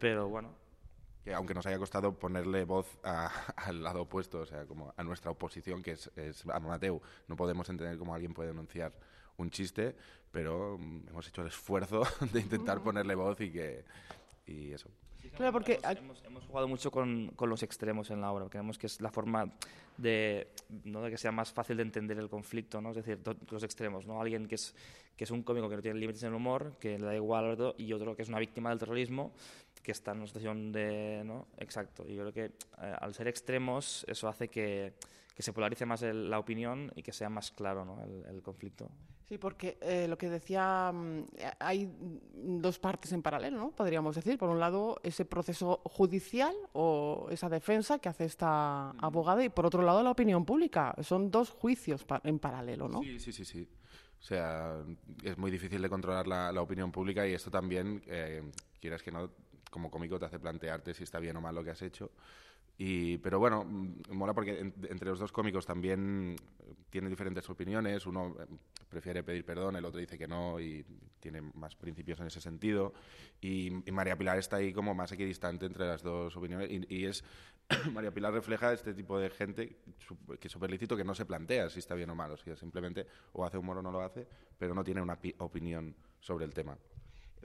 [0.00, 0.50] pero bueno.
[1.24, 5.02] Que aunque nos haya costado ponerle voz a, al lado opuesto, o sea, como a
[5.04, 8.92] nuestra oposición, que es, es Mateu, no podemos entender cómo alguien puede denunciar
[9.36, 9.94] un chiste,
[10.32, 13.84] pero mm, hemos hecho el esfuerzo de intentar ponerle voz y que
[14.46, 14.88] y eso.
[15.36, 18.48] Claro, porque hemos, hemos, jugado mucho con, con, los extremos en la obra.
[18.48, 19.52] Creemos que es la forma
[19.96, 20.48] de,
[20.84, 21.02] ¿no?
[21.02, 22.90] de que sea más fácil de entender el conflicto, ¿no?
[22.90, 24.20] Es decir, los extremos, ¿no?
[24.20, 24.74] Alguien que es,
[25.16, 27.56] que es un cómico que no tiene límites en el humor, que le da igual
[27.56, 29.32] todo, y otro que es una víctima del terrorismo,
[29.82, 31.22] que está en una situación de...
[31.24, 31.46] ¿no?
[31.58, 32.04] Exacto.
[32.06, 32.44] Y yo creo que
[32.82, 34.94] eh, al ser extremos eso hace que,
[35.34, 38.02] que se polarice más el, la opinión y que sea más claro ¿no?
[38.02, 38.90] el, el conflicto.
[39.28, 41.24] Sí, porque eh, lo que decía, mm,
[41.58, 41.92] hay
[42.32, 43.70] dos partes en paralelo, ¿no?
[43.72, 44.38] Podríamos decir.
[44.38, 49.66] Por un lado, ese proceso judicial o esa defensa que hace esta abogada y por
[49.66, 50.94] otro lado, la opinión pública.
[51.02, 53.02] Son dos juicios en paralelo, ¿no?
[53.02, 53.68] Sí, sí, sí, sí.
[54.18, 54.82] O sea,
[55.22, 58.42] es muy difícil de controlar la, la opinión pública y esto también, eh,
[58.80, 59.30] quieras que no,
[59.70, 62.12] como cómico te hace plantearte si está bien o mal lo que has hecho.
[62.80, 66.36] Y, pero bueno, mola porque en, entre los dos cómicos también
[66.90, 68.06] tienen diferentes opiniones.
[68.06, 68.46] Uno eh,
[68.88, 70.84] prefiere pedir perdón, el otro dice que no y
[71.18, 72.92] tiene más principios en ese sentido.
[73.40, 76.70] Y, María Pilar está ahí como más equidistante entre las dos opiniones.
[76.70, 77.24] Y, y es
[77.92, 79.76] María Pilar refleja este tipo de gente
[80.40, 82.30] que es súper lícito que no se plantea si está bien o mal.
[82.30, 84.24] O sea, simplemente o hace humor o no lo hace,
[84.56, 86.78] pero no tiene una opinión sobre el tema.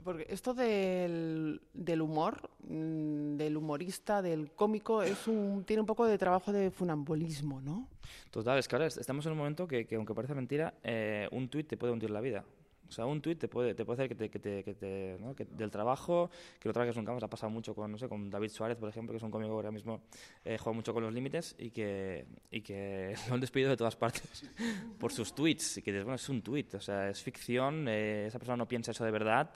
[0.02, 6.06] Porque esto del, del humor, mm, del humorista, del cómico, es un, tiene un poco
[6.06, 7.88] de trabajo de funambulismo, ¿no?
[8.30, 11.48] Total, es que ahora estamos en un momento que, que aunque parece mentira, eh, un
[11.48, 12.44] tuit te puede hundir la vida.
[12.88, 15.16] O sea, un tuit te puede, te puede hacer que, te, que, te, que, te,
[15.20, 15.34] ¿no?
[15.34, 17.22] que del trabajo, que lo trabajes nunca más.
[17.22, 19.50] Ha pasado mucho con, no sé, con David Suárez, por ejemplo, que es un cómico
[19.50, 20.02] que ahora mismo
[20.44, 23.96] eh, juega mucho con los límites y que, y que lo han despedido de todas
[23.96, 24.44] partes
[24.98, 25.78] por sus tweets.
[25.78, 28.90] Y que bueno, es un tuit, o sea, es ficción, eh, esa persona no piensa
[28.90, 29.50] eso de verdad,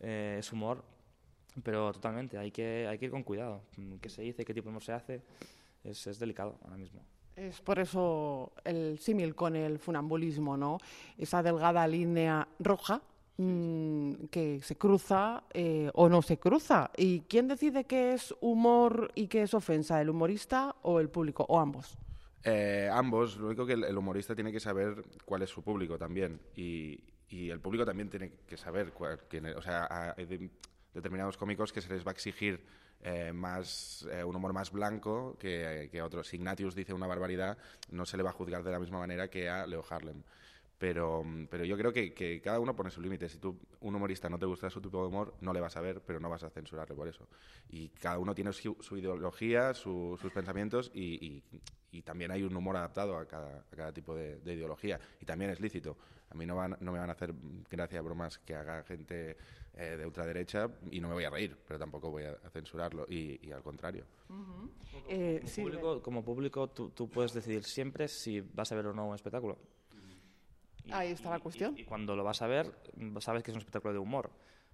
[0.00, 0.84] eh, es humor.
[1.62, 3.62] Pero totalmente, hay que, hay que ir con cuidado.
[4.00, 4.44] ¿Qué se dice?
[4.44, 5.22] ¿Qué tipo de humor se hace?
[5.84, 7.04] Es, es delicado ahora mismo.
[7.42, 10.78] Es por eso el símil con el funambulismo, ¿no?
[11.18, 13.02] Esa delgada línea roja
[13.36, 16.92] mmm, que se cruza eh, o no se cruza.
[16.96, 20.00] ¿Y quién decide qué es humor y qué es ofensa?
[20.00, 21.44] ¿El humorista o el público?
[21.48, 21.98] ¿O ambos?
[22.44, 23.36] Eh, ambos.
[23.36, 26.40] Lo único que el, el, humorista tiene que saber cuál es su público también.
[26.54, 29.56] Y, y el público también tiene que saber cuál, quién es.
[29.56, 30.48] O sea, hay de,
[30.94, 32.64] determinados cómicos que se les va a exigir
[33.04, 36.28] eh, más, eh, un humor más blanco que, que otros.
[36.28, 37.58] Si Ignatius dice una barbaridad,
[37.90, 40.22] no se le va a juzgar de la misma manera que a Leo Harlem.
[40.82, 43.28] Pero, pero yo creo que, que cada uno pone su límite.
[43.28, 45.80] Si tú, un humorista no te gusta su tipo de humor, no le vas a
[45.80, 47.28] ver, pero no vas a censurarle por eso.
[47.68, 51.44] Y cada uno tiene su, su ideología, su, sus pensamientos y, y,
[51.92, 54.98] y, también hay un humor adaptado a cada, a cada tipo de, de, ideología.
[55.20, 55.96] Y también es lícito.
[56.32, 57.34] A mí no, van, no me van a hacer
[57.70, 59.36] gracia bromas que haga gente
[59.74, 63.38] eh, de ultraderecha y no me voy a reír, pero tampoco voy a, censurarlo y,
[63.46, 64.06] y al contrario.
[64.30, 64.70] Uh -huh.
[65.08, 68.86] eh, como, sí, público, como público, tú, tú puedes decidir siempre si vas a ver
[68.86, 69.58] o no un espectáculo.
[70.86, 71.76] Y, Ahí está la cuestión.
[71.76, 72.72] Y, y, cuando lo vas a ver,
[73.20, 74.30] sabes que es un espectáculo de humor.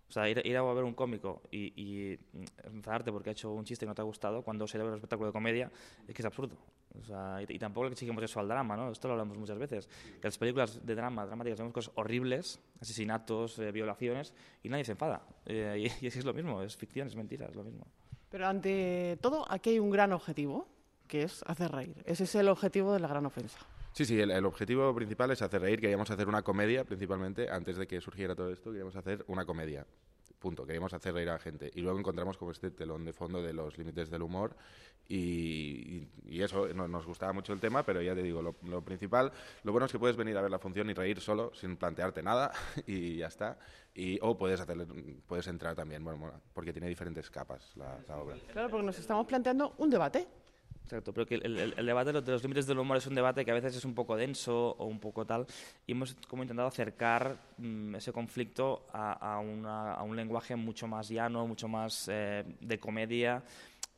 [0.09, 2.19] O sea, ir, ir a ver un cómico y, y,
[2.65, 4.95] enfadarte porque ha hecho un chiste que no te ha gustado, cuando se ve un
[4.95, 5.73] espectáculo de comedia,
[6.07, 6.57] es que es absurdo.
[7.01, 8.91] O sea, y, y, tampoco le exigimos eso al drama, ¿no?
[8.91, 9.87] Esto lo hablamos muchas veces.
[10.21, 14.93] Que las películas de drama, dramáticas, vemos cosas horribles, asesinatos, eh, violaciones, y nadie se
[14.93, 15.23] enfada.
[15.47, 17.87] Eh, y, y es lo mismo, es ficción, es mentira, es lo mismo.
[18.31, 20.69] Pero ante todo, aquí hay un gran objetivo,
[21.07, 21.97] que es hacer reír.
[22.05, 23.59] Ese es el objetivo de la gran ofensa.
[23.93, 25.81] Sí, sí, el, el, objetivo principal es hacer reír.
[25.81, 29.87] Queríamos hacer una comedia, principalmente, antes de que surgiera todo esto, queríamos hacer una comedia.
[30.39, 30.65] Punto.
[30.65, 31.71] Queríamos hacer reír a la gente.
[31.75, 34.57] Y luego encontramos como este telón de fondo de los límites del humor.
[35.09, 38.83] Y, y, eso, no, nos gustaba mucho el tema, pero ya te digo, lo, lo,
[38.83, 41.79] principal, lo bueno es que puedes venir a ver la función y reír solo, sin
[41.79, 42.53] plantearte nada,
[42.87, 43.59] y ya está.
[43.95, 44.87] Y, o puedes, hacer,
[45.27, 48.37] puedes entrar también, bueno, porque tiene diferentes capas la, la obra.
[48.53, 50.29] Claro, porque nos estamos planteando un debate.
[50.89, 53.45] Exacto, pero que el, el, el debate de los límites del humor es un debate
[53.45, 55.47] que a veces es un poco denso o un poco tal,
[55.87, 60.87] y hemos como intentado acercar mmm, ese conflicto a, a, una, a, un lenguaje mucho
[60.87, 63.43] más llano, mucho más eh, de comedia,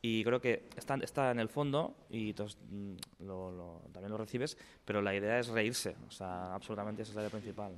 [0.01, 4.17] y creo que está, está en el fondo y entonces, mm, lo, lo, también lo
[4.17, 7.71] recibes, pero la idea es reírse, o sea, absolutamente esa es la idea principal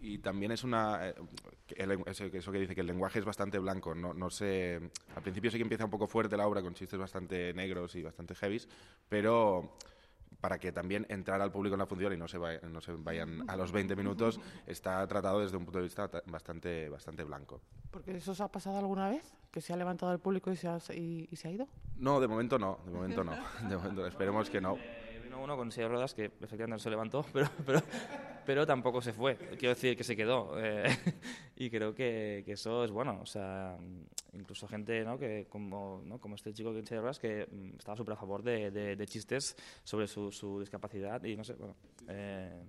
[0.00, 1.14] y también es una eh,
[2.06, 4.80] eso que dice que el lenguaje es bastante blanco no, no sé
[5.14, 8.02] al principio sí que empieza un poco fuerte la obra con chistes bastante negros y
[8.02, 8.68] bastante heavies
[9.08, 9.76] pero
[10.40, 12.92] para que también entrar al público en la función y no se, vaya, no se
[12.92, 17.60] vayan a los 20 minutos está tratado desde un punto de vista bastante bastante blanco.
[17.90, 20.68] Porque eso os ha pasado alguna vez que se ha levantado el público y se
[20.68, 23.32] ha, y, y se ha ido no de momento no de momento no
[23.68, 24.78] de momento esperemos que no
[25.40, 27.82] uno con silla de ruedas que efectivamente no se levantó, pero, pero,
[28.46, 29.36] pero tampoco se fue.
[29.36, 30.58] Quiero decir que se quedó.
[30.58, 30.84] Eh,
[31.56, 33.18] y creo que, que, eso es bueno.
[33.22, 33.76] O sea,
[34.32, 35.18] incluso gente ¿no?
[35.18, 36.18] que como, ¿no?
[36.18, 38.96] como este chico que en de ruedas que mm, estaba súper a favor de, de,
[38.96, 41.76] de, chistes sobre su, su, discapacidad y no sé, bueno.
[42.08, 42.62] Eh,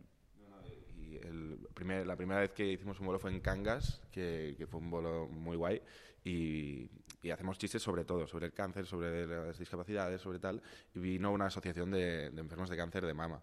[1.23, 4.79] el primer, la primera vez que hicimos un bolo fue en Cangas, que, que fue
[4.79, 5.81] un bolo muy guay.
[6.23, 6.87] Y,
[7.21, 10.61] y, hacemos chistes sobre todo, sobre el cáncer, sobre las discapacidades, sobre tal.
[10.93, 13.41] Y vino una asociación de, de enfermos de cáncer de mama.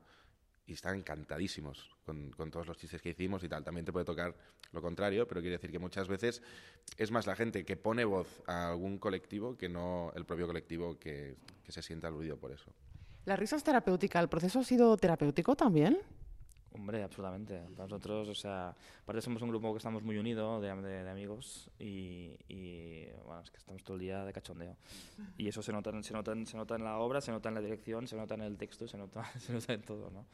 [0.67, 3.65] Y están encantadísimos con, con, todos los chistes que hicimos y tal.
[3.65, 4.35] También te puede tocar
[4.73, 6.43] lo contrario, pero quiere decir que muchas veces
[6.97, 10.99] es más la gente que pone voz a algún colectivo que no el propio colectivo
[10.99, 12.71] que, que se sienta aludido por eso.
[13.25, 14.21] La risa es terapéutica.
[14.21, 15.99] ¿El proceso ha sido terapéutico también?
[16.79, 17.61] Hombre, absolutamente.
[17.77, 21.69] Nosotros, o sea, aparte somos un grupo que estamos muy unido de, de, de amigos
[21.79, 24.77] y, y, bueno, es que estamos todo el día de cachondeo.
[25.37, 27.61] Y eso se nota, se, nota, se nota en la obra, se nota en la
[27.61, 30.25] dirección, se nota en el texto, se nota, se nota en todo, ¿no?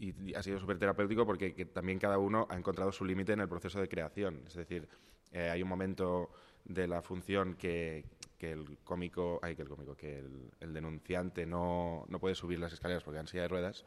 [0.00, 3.40] Y ha sido súper terapéutico porque que también cada uno ha encontrado su límite en
[3.40, 4.42] el proceso de creación.
[4.44, 4.88] Es decir,
[5.30, 6.30] eh, hay un momento
[6.64, 8.04] de la función que,
[8.36, 12.58] que el cómico, ay, que el cómico, que el, el denunciante no, no puede subir
[12.58, 13.84] las escaleras porque han silla de ruedas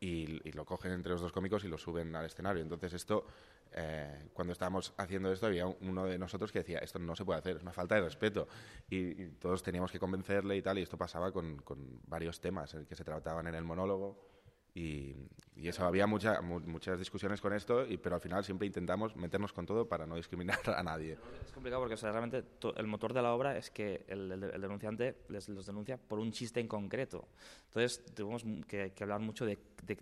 [0.00, 2.62] y, y, lo cogen entre los dos cómicos y lo suben al escenario.
[2.62, 3.26] Entonces esto,
[3.72, 7.40] eh, cuando estábamos haciendo esto, había uno de nosotros que decía, esto no se puede
[7.40, 8.48] hacer, es una falta de respeto.
[8.88, 12.76] Y, y todos teníamos que convencerle y tal, y esto pasaba con, con varios temas
[12.88, 14.37] que se trataban en el monólogo.
[14.78, 19.52] Y, eso, había mucha, muchas discusiones con esto, y, pero al final siempre intentamos meternos
[19.52, 21.18] con todo para no discriminar a nadie.
[21.44, 22.44] Es complicado porque realmente
[22.76, 24.28] el motor de la obra es que el,
[24.60, 27.26] denunciante les, los denuncia por un chiste en concreto.
[27.66, 29.58] Entonces tuvimos que, hablar mucho de,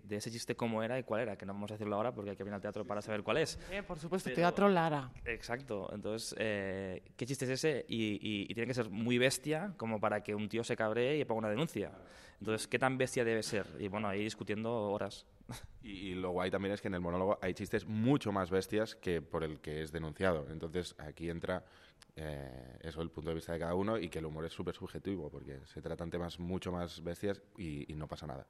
[0.09, 2.35] ese chiste cómo era y cuál era, que no vamos a decirlo ahora porque hay
[2.35, 3.57] que venir al teatro para saber cuál es.
[3.71, 5.11] Eh, por supuesto, Teatro Lara.
[5.25, 5.89] Exacto.
[5.91, 7.85] Entonces, eh, ¿qué chiste es ese?
[7.87, 11.25] Y, y tiene que ser muy bestia como para que un tío se cabree y
[11.25, 11.91] ponga una denuncia.
[12.39, 13.65] Entonces, ¿qué tan bestia debe ser?
[13.79, 15.25] Y bueno, ahí discutiendo horas.
[15.81, 19.21] Y, lo guay también es que en el monólogo hay chistes mucho más bestias que
[19.21, 20.45] por el que es denunciado.
[20.49, 21.63] Entonces, aquí entra
[22.17, 24.75] eh, eso, el punto de vista de cada uno y que el humor es súper
[24.75, 28.45] subjetivo porque se tratan temas mucho más bestias y no pasa nada.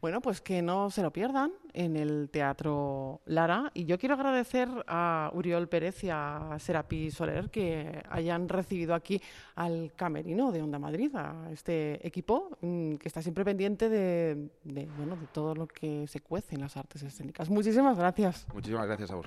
[0.00, 3.72] Bueno, pues que no se lo pierdan en el Teatro Lara.
[3.74, 9.20] Y yo quiero agradecer a Uriol Pérez y a Serapi Soler que hayan recibido aquí
[9.56, 14.50] al Camerino de Onda Madrid, a este equipo mm, que está siempre pendiente de,
[14.96, 17.50] bueno, de todo lo que se cuece en las artes escénicas.
[17.50, 18.46] Muchísimas gracias.
[18.54, 19.26] Muchísimas gracias a vos.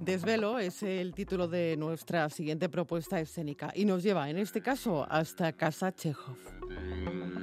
[0.00, 5.04] Desvelo es el título de nuestra siguiente propuesta escénica y nos lleva, en este caso,
[5.10, 7.39] hasta Casa Chekhov.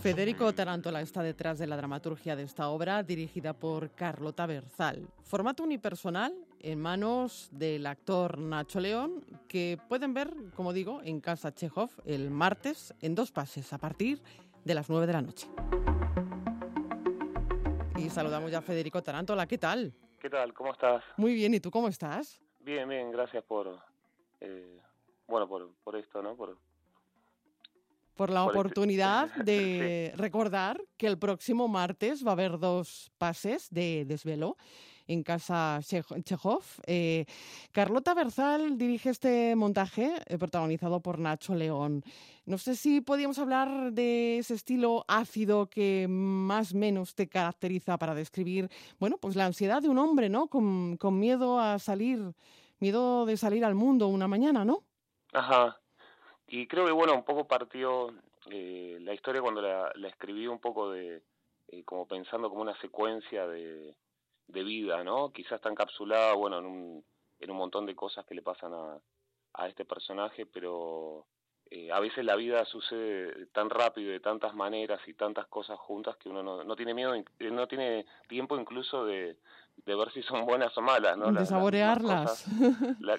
[0.00, 5.08] Federico Tarantola está detrás de la dramaturgia de esta obra, dirigida por Carlota Berzal.
[5.24, 11.52] Formato unipersonal en manos del actor Nacho León, que pueden ver, como digo, en Casa
[11.52, 14.22] Chekhov el martes en dos pases a partir
[14.64, 15.48] de las nueve de la noche.
[17.96, 19.48] Y saludamos ya a Federico Tarantola.
[19.48, 19.92] ¿Qué tal?
[20.20, 20.54] ¿Qué tal?
[20.54, 21.02] ¿Cómo estás?
[21.16, 21.54] Muy bien.
[21.54, 22.40] ¿Y tú cómo estás?
[22.60, 23.10] Bien, bien.
[23.10, 23.76] Gracias por,
[24.40, 24.80] eh,
[25.26, 26.36] bueno, por, por esto, ¿no?
[26.36, 26.56] Por,
[28.18, 34.04] por la oportunidad de recordar que el próximo martes va a haber dos pases de
[34.04, 34.56] desvelo
[35.06, 36.64] en Casa Chekhov.
[36.86, 37.26] Eh,
[37.70, 42.02] Carlota Berzal dirige este montaje eh, protagonizado por Nacho León.
[42.44, 47.98] No sé si podíamos hablar de ese estilo ácido que más o menos te caracteriza
[47.98, 50.48] para describir, bueno, pues la ansiedad de un hombre, ¿no?
[50.48, 52.34] Con, con miedo a salir,
[52.80, 54.82] miedo de salir al mundo una mañana, ¿no?
[55.32, 55.78] Ajá.
[56.48, 58.12] Y creo que, bueno, un poco partió
[58.50, 61.22] eh, la historia cuando la, la, escribí un poco de,
[61.68, 63.94] eh, como pensando como una secuencia de,
[64.46, 65.30] de vida, ¿no?
[65.30, 67.04] Quizás está encapsulada, bueno, en un,
[67.40, 68.98] en un montón de cosas que le pasan a,
[69.54, 71.26] a este personaje, pero
[71.70, 76.16] eh, a veces la vida sucede tan rápido, de tantas maneras y tantas cosas juntas
[76.16, 79.36] que uno no, no tiene miedo, no tiene tiempo incluso de,
[79.84, 81.30] de ver si son buenas o malas, ¿no?
[81.30, 82.46] De saborearlas.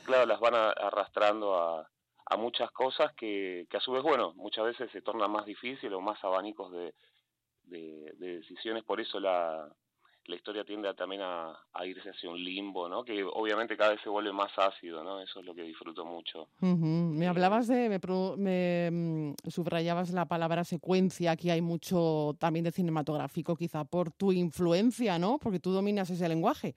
[0.06, 1.88] claro, las van arrastrando a,
[2.30, 5.92] a muchas cosas que, que a su vez, bueno, muchas veces se tornan más difíciles
[5.94, 6.94] o más abanicos de,
[7.64, 9.68] de, decisiones, por eso la,
[10.26, 13.04] la historia tiende también a, a, irse hacia un limbo, ¿no?
[13.04, 15.20] Que obviamente cada vez se vuelve más ácido, ¿no?
[15.20, 16.50] Eso es lo que disfruto mucho.
[16.62, 18.00] Me eh, hablabas de, me,
[18.38, 24.32] me, mm, subrayabas la palabra secuencia, aquí hay mucho también de cinematográfico, quizá por tu
[24.32, 25.40] influencia, ¿no?
[25.40, 26.76] Porque tú dominas ese lenguaje.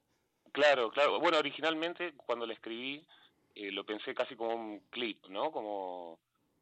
[0.52, 1.20] Claro, claro.
[1.20, 3.06] Bueno, originalmente cuando le escribí
[3.54, 5.50] eh, lo pensé casi como un clip, ¿no?
[5.50, 6.18] Como,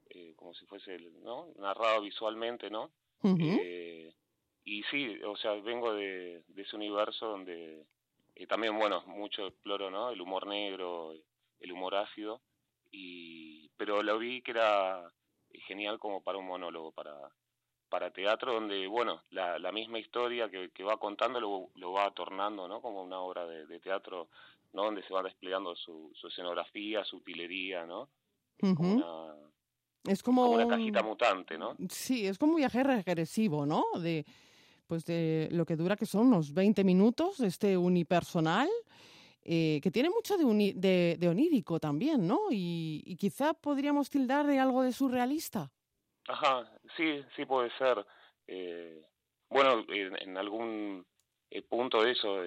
[0.08, 1.48] eh, como si fuese, ¿no?
[1.56, 2.90] Narrado visualmente, ¿no?
[3.62, 4.14] eh,
[4.64, 7.84] y sí, o sea, vengo de, de ese universo donde
[8.34, 10.10] eh, también, bueno, mucho exploro, ¿no?
[10.10, 11.12] El humor negro,
[11.60, 12.40] el humor ácido,
[12.90, 15.12] y pero lo vi que era
[15.66, 17.14] genial como para un monólogo, para
[17.90, 22.10] para teatro donde, bueno, la, la misma historia que, que va contando lo, lo va
[22.12, 22.80] tornando, ¿no?
[22.80, 24.28] Como una obra de, de teatro
[24.72, 24.84] ¿no?
[24.84, 28.08] Donde se va desplegando su, su escenografía, su utilería, ¿no?
[30.04, 31.76] Es como una, cajita mutante, ¿no?
[31.88, 33.84] Sí, es como un viaje regresivo, ¿no?
[34.00, 34.24] De,
[34.86, 38.68] pues de lo que dura que son unos 20 minutos, este unipersonal,
[39.42, 42.50] eh, que tiene mucho de, de, onírico también, ¿no?
[42.50, 45.70] Y, y, quizá podríamos tildar de algo de surrealista.
[46.28, 48.04] Ajá, sí, sí puede ser.
[48.46, 49.02] Eh,
[49.48, 51.06] bueno, en, algún
[51.50, 52.42] eh, punto de eso,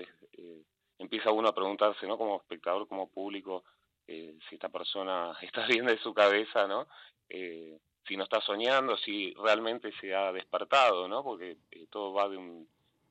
[1.00, 2.18] empieza uno a preguntarse, ¿no?
[2.18, 3.64] Como espectador, como público,
[4.08, 6.88] eh, si esta persona está bien de su cabeza, ¿no?
[7.30, 7.78] Eh,
[8.08, 11.24] si no está soñando, si realmente se ha despertado, ¿no?
[11.24, 12.68] Porque eh, todo va de un,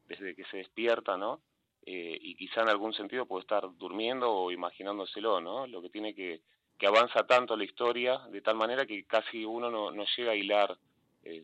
[0.07, 1.41] desde que se despierta, ¿no?
[1.85, 5.67] Y quizá en algún sentido puede estar durmiendo o imaginándoselo, ¿no?
[5.67, 6.41] Lo que tiene que,
[6.79, 10.37] que avanza tanto la historia de tal manera que casi uno no, no llega a
[10.37, 10.79] hilar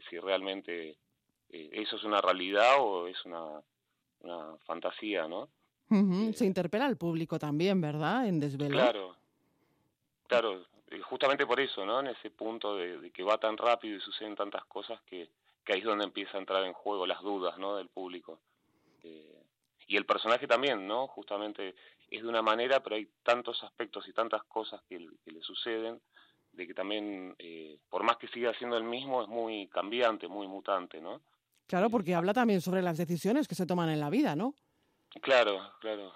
[0.09, 0.97] si realmente
[1.51, 3.61] eso es una realidad o es una,
[4.21, 5.49] una fantasía, ¿no?
[6.35, 8.27] Se interpela al público también, ¿verdad?
[8.27, 8.77] En desvelo.
[8.77, 9.17] Claro,
[10.27, 10.67] claro,
[11.03, 12.01] justamente por eso, ¿no?
[12.01, 15.31] En ese punto de, que va tan rápido y suceden tantas cosas que,
[15.65, 17.77] que, ahí es donde empieza a entrar en juego las dudas, ¿no?
[17.77, 18.39] Del público.
[19.03, 19.43] Eh,
[19.87, 21.07] y el personaje también, ¿no?
[21.09, 21.75] Justamente
[22.11, 26.01] es de una manera, pero hay tantos aspectos y tantas cosas que, le suceden,
[26.53, 30.47] de que también, eh, por más que siga siendo el mismo, es muy cambiante, muy
[30.47, 31.23] mutante, ¿no?
[31.67, 34.55] Claro, porque habla también sobre las decisiones que se toman en la vida, ¿no?
[35.21, 36.13] Claro, claro.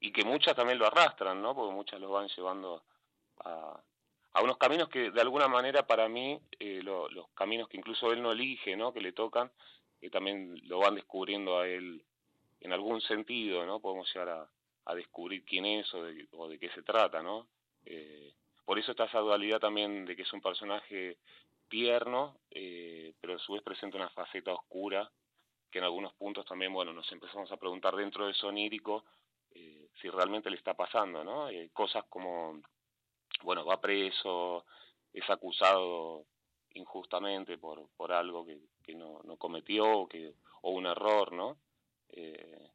[0.00, 1.54] Y que muchas también lo arrastran, ¿no?
[1.54, 2.84] Porque muchas lo van llevando
[3.44, 3.80] a,
[4.32, 8.22] a unos caminos que de alguna manera para mí, eh, los caminos que incluso él
[8.22, 8.92] no elige, ¿no?
[8.92, 9.50] Que le tocan,
[10.00, 12.04] que también lo van descubriendo a él
[12.60, 13.80] en algún sentido, ¿no?
[13.80, 14.50] Podemos llegar a,
[14.86, 17.48] a descubrir quién es o de, o de qué se trata, ¿no?
[17.84, 18.32] Eh,
[18.64, 21.18] por eso está esa dualidad también de que es un personaje
[21.68, 25.10] tierno, eh, pero a su vez presenta una faceta oscura,
[25.70, 29.04] que en algunos puntos también, bueno, nos empezamos a preguntar dentro de sonírico
[29.50, 31.48] eh, si realmente le está pasando, ¿no?
[31.48, 32.60] Eh, cosas como,
[33.42, 34.64] bueno, va preso,
[35.12, 36.24] es acusado
[36.74, 41.58] injustamente por, por algo que, que no, no cometió que, o un error, ¿no?
[42.10, 42.70] Eh,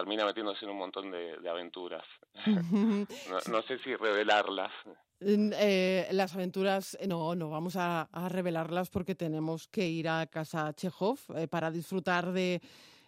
[0.00, 2.04] termina metiéndose en un montón de, de aventuras.
[2.46, 4.72] no, no, sé si revelarlas.
[5.20, 10.26] Eh, las aventuras, eh, no, no vamos a, a, revelarlas porque tenemos que ir a
[10.26, 12.62] casa Chekhov eh, para disfrutar de,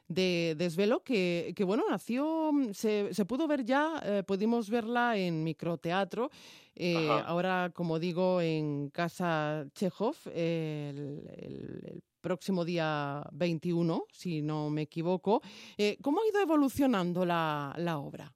[0.06, 5.16] de Desvelo, que, que, bueno, nació, mm, se, se pudo ver ya, eh, pudimos verla
[5.16, 6.30] en microteatro,
[6.76, 14.70] eh, ahora, como digo, en casa Chekhov, el, el, el, próximo día 21, si no
[14.70, 15.42] me equivoco.
[15.76, 18.32] Eh, ¿Cómo ha ido evolucionando la, la obra?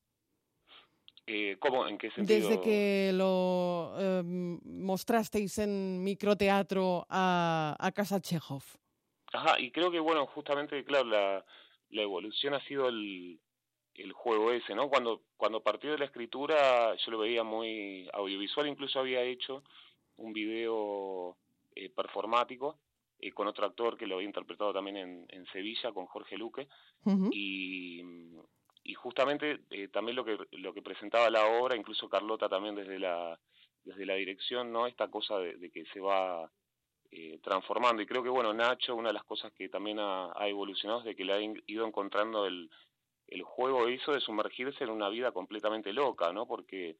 [1.26, 1.88] Eh, ¿Cómo?
[1.88, 2.48] ¿En qué sentido?
[2.48, 8.62] Desde que lo eh, mostrasteis en microteatro a, a Casa Chekhov.
[9.32, 11.44] Ajá, y creo que, bueno, justamente, claro, la,
[11.90, 13.40] la evolución ha sido el,
[13.94, 14.88] el juego ese, ¿no?
[14.88, 19.64] Cuando, cuando partió de la escritura yo lo veía muy audiovisual, incluso había hecho
[20.16, 21.36] un video
[21.74, 22.78] eh, performático
[23.20, 26.68] eh, con otro actor que lo había interpretado también en, en Sevilla, con Jorge Luque,
[27.04, 27.30] uh -huh.
[27.32, 28.02] y
[28.88, 32.98] y justamente eh, también lo que lo que presentaba la obra incluso Carlota también desde
[33.00, 33.38] la
[33.84, 36.50] desde la dirección no esta cosa de, de que se va
[37.10, 38.00] eh, transformando.
[38.02, 41.06] Y creo que bueno Nacho una de las cosas que también ha, ha evolucionado es
[41.06, 42.70] de que le ha ido encontrando el
[43.28, 46.96] el juego hizo de sumergirse en una vida completamente loca no porque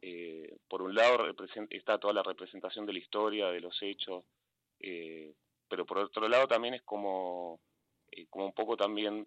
[0.00, 1.18] eh, por un lado
[1.70, 4.24] está toda la representación de la historia de los hechos
[4.82, 5.34] eh,
[5.68, 7.60] pero por otro lado también es como
[8.10, 9.26] eh, como un poco también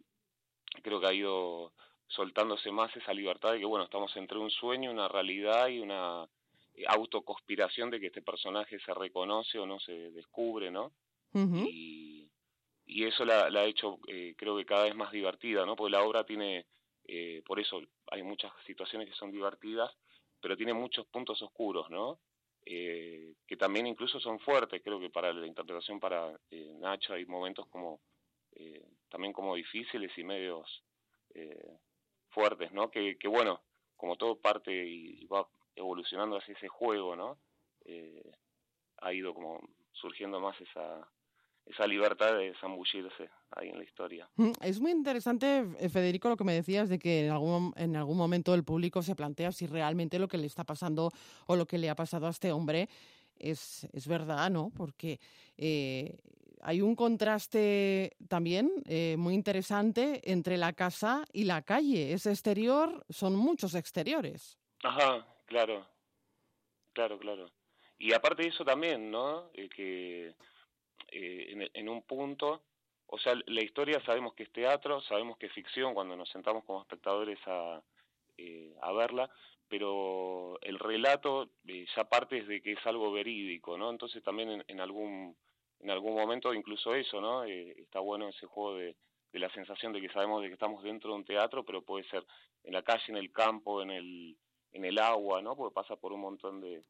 [0.84, 1.74] creo que ha ido
[2.08, 6.28] soltándose más esa libertad de que, bueno, estamos entre un sueño, una realidad y una
[6.76, 10.92] eh, autoconspiración de que este personaje se reconoce o no se descubre, ¿no?
[11.34, 11.68] Uh -huh.
[11.70, 12.30] y,
[12.86, 15.76] y eso la, la ha hecho, eh, creo que cada vez más divertida, ¿no?
[15.76, 16.66] Porque la obra tiene,
[17.06, 17.82] eh, por eso
[18.12, 19.92] hay muchas situaciones que son divertidas,
[20.40, 22.20] pero tiene muchos puntos oscuros, ¿no?
[22.66, 27.26] Eh, que también incluso son fuertes, creo que para la interpretación para eh, Nacho hay
[27.26, 28.00] momentos como
[28.56, 30.84] eh, también como difíciles y medios
[31.34, 31.78] eh,
[32.30, 32.90] fuertes, ¿no?
[32.90, 33.62] Que, que, bueno,
[33.96, 37.38] como todo parte y va evolucionando hacia ese juego, ¿no?
[37.86, 38.32] Eh,
[38.98, 39.62] ha ido como
[39.92, 41.08] surgiendo más esa
[41.66, 44.30] esa libertad de zambullirse ahí en la historia.
[44.36, 47.96] Mm, es muy interesante, eh, Federico, lo que me decías de que en algún, en
[47.96, 51.12] algún momento el público se plantea si realmente lo que le está pasando
[51.48, 52.88] o lo que le ha pasado a este hombre
[53.38, 54.72] es, es verdad, ¿no?
[54.76, 55.20] Porque
[55.58, 56.18] eh,
[56.62, 62.14] hay un contraste también eh, muy interesante entre la casa y la calle.
[62.14, 64.58] Ese exterior son muchos exteriores.
[64.84, 65.86] Ajá, claro,
[66.94, 67.52] claro, claro.
[67.98, 69.52] Y aparte de eso también, ¿no?
[69.54, 70.34] Eh, que
[71.12, 72.64] eh, en, en, un punto,
[73.08, 76.64] o sea, la historia sabemos que es teatro, sabemos que es ficción cuando nos sentamos
[76.66, 77.82] como espectadores a,
[78.38, 79.30] eh, a verla,
[79.68, 83.90] pero el relato eh, ya parte de que es algo verídico, ¿no?
[83.90, 85.36] Entonces también en, en algún
[85.82, 87.44] en algún momento incluso eso, ¿no?
[87.44, 88.96] Eh, está bueno ese juego de,
[89.32, 92.06] de la sensación de que sabemos de que estamos dentro de un teatro, pero puede
[92.10, 92.26] ser
[92.64, 94.38] en la calle, en el campo, en el
[94.72, 95.56] en el agua, ¿no?
[95.56, 96.84] Porque pasa por un montón de,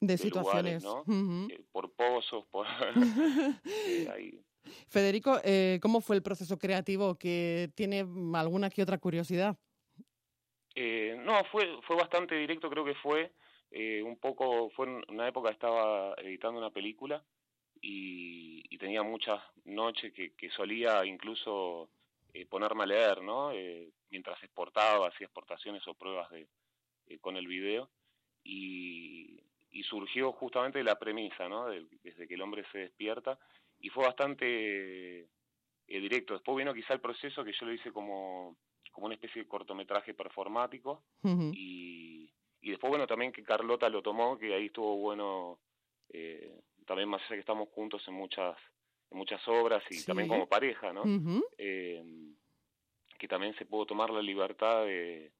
[0.00, 1.00] de, situaciones, lugares, ¿no?
[1.02, 1.52] Uh -huh.
[1.52, 2.66] eh, por pozos, por
[4.14, 4.40] ahí.
[4.88, 7.16] Federico, eh, ¿cómo fue el proceso creativo?
[7.16, 9.56] ¿Que tiene alguna que otra curiosidad?
[10.74, 13.32] Eh, no, fue fue bastante directo, creo que fue
[13.70, 17.24] eh, un poco, fue en una época estaba editando una película
[17.80, 21.88] y, y tenía muchas noches que, que solía incluso
[22.50, 23.50] ponerme a leer, ¿no?
[24.10, 26.46] Mientras exportaba, hacía exportaciones o pruebas de
[27.22, 27.88] con el video
[28.44, 28.75] y,
[29.76, 31.66] y surgió justamente la premisa, ¿no?
[31.68, 33.38] De, desde que el hombre se despierta
[33.78, 35.26] y fue bastante eh,
[35.86, 36.32] directo.
[36.32, 38.56] Después vino quizá el proceso que yo lo hice como,
[38.90, 41.52] como una especie de cortometraje performático uh -huh.
[41.54, 45.58] y, y después, bueno, también que Carlota lo tomó, que ahí estuvo bueno,
[46.08, 48.56] eh, también más allá que estamos juntos en muchas
[49.10, 50.06] en muchas obras y sí.
[50.06, 51.02] también como pareja, ¿no?
[51.02, 51.44] Uh -huh.
[51.58, 52.02] eh,
[53.18, 55.32] que también se pudo tomar la libertad de,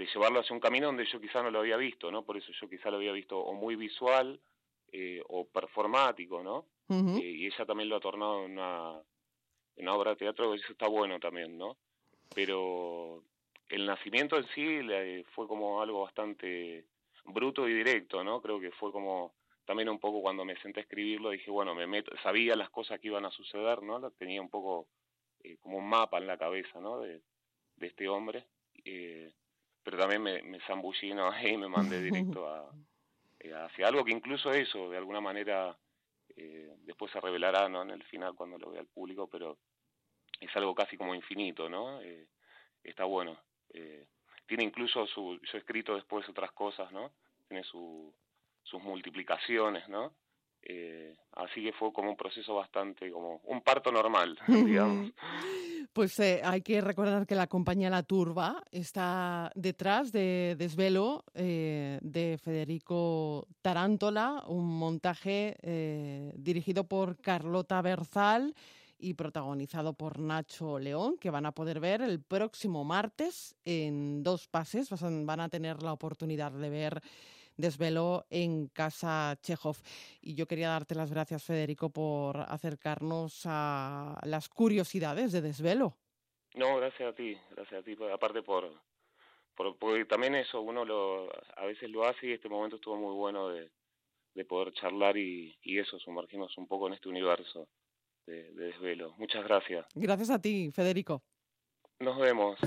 [0.00, 2.24] de llevarlo hacia un camino donde yo quizá no lo había visto, ¿no?
[2.24, 4.40] Por eso yo quizá lo había visto o muy visual
[4.92, 6.64] eh, o performático, ¿no?
[6.88, 7.20] Uh -huh.
[7.22, 8.98] eh, y ella también lo ha tornado en una,
[9.76, 11.76] en obra de teatro, eso está bueno también, ¿no?
[12.34, 13.22] Pero
[13.68, 14.80] el nacimiento en sí
[15.34, 16.86] fue como algo bastante
[17.26, 18.40] bruto y directo, ¿no?
[18.40, 19.34] Creo que fue como
[19.66, 22.98] también un poco cuando me senté a escribirlo dije, bueno, me meto, sabía las cosas
[23.00, 24.10] que iban a suceder, ¿no?
[24.12, 24.88] Tenía un poco
[25.44, 27.00] eh, como un mapa en la cabeza, ¿no?
[27.00, 27.20] De,
[27.76, 28.46] de este hombre.
[28.82, 29.30] Eh,
[29.82, 31.30] pero también me, me zambullí ¿no?
[31.40, 32.70] y me mandé directo a,
[33.38, 35.76] eh, hacia algo que incluso eso, de alguna manera,
[36.36, 37.82] eh, después se revelará ¿no?
[37.82, 39.58] en el final cuando lo vea el público, pero
[40.40, 42.00] es algo casi como infinito, ¿no?
[42.00, 42.26] Eh,
[42.82, 43.38] está bueno.
[43.72, 44.06] Eh,
[44.46, 47.12] tiene incluso su, yo he escrito después otras cosas, ¿no?
[47.46, 48.12] Tiene su,
[48.62, 50.14] sus multiplicaciones, ¿no?
[50.62, 55.12] Eh, así que fue como un proceso bastante, como un parto normal, digamos.
[55.92, 61.98] Pues eh, hay que recordar que la compañía La Turba está detrás de Desvelo eh,
[62.00, 65.56] de Federico Tarántola, un montaje
[66.36, 68.54] dirigido por Carlota Berzal
[69.00, 74.46] y protagonizado por Nacho León, que van a poder ver el próximo martes en dos
[74.46, 74.90] pases.
[75.24, 77.02] Van a tener la oportunidad de ver
[77.60, 79.76] Desvelo en Casa Chekhov.
[80.20, 85.96] Y yo quería darte las gracias, Federico, por acercarnos a las curiosidades de Desvelo.
[86.54, 87.96] No, gracias a ti, gracias a ti.
[88.12, 88.70] Aparte por,
[89.54, 93.14] por porque también eso uno lo a veces lo hace y este momento estuvo muy
[93.14, 93.70] bueno de,
[94.34, 97.68] de poder charlar y, y eso, sumergirnos un poco en este universo
[98.26, 99.14] de, de desvelo.
[99.16, 99.86] Muchas gracias.
[99.94, 101.22] Gracias a ti, Federico.
[102.00, 102.58] Nos vemos.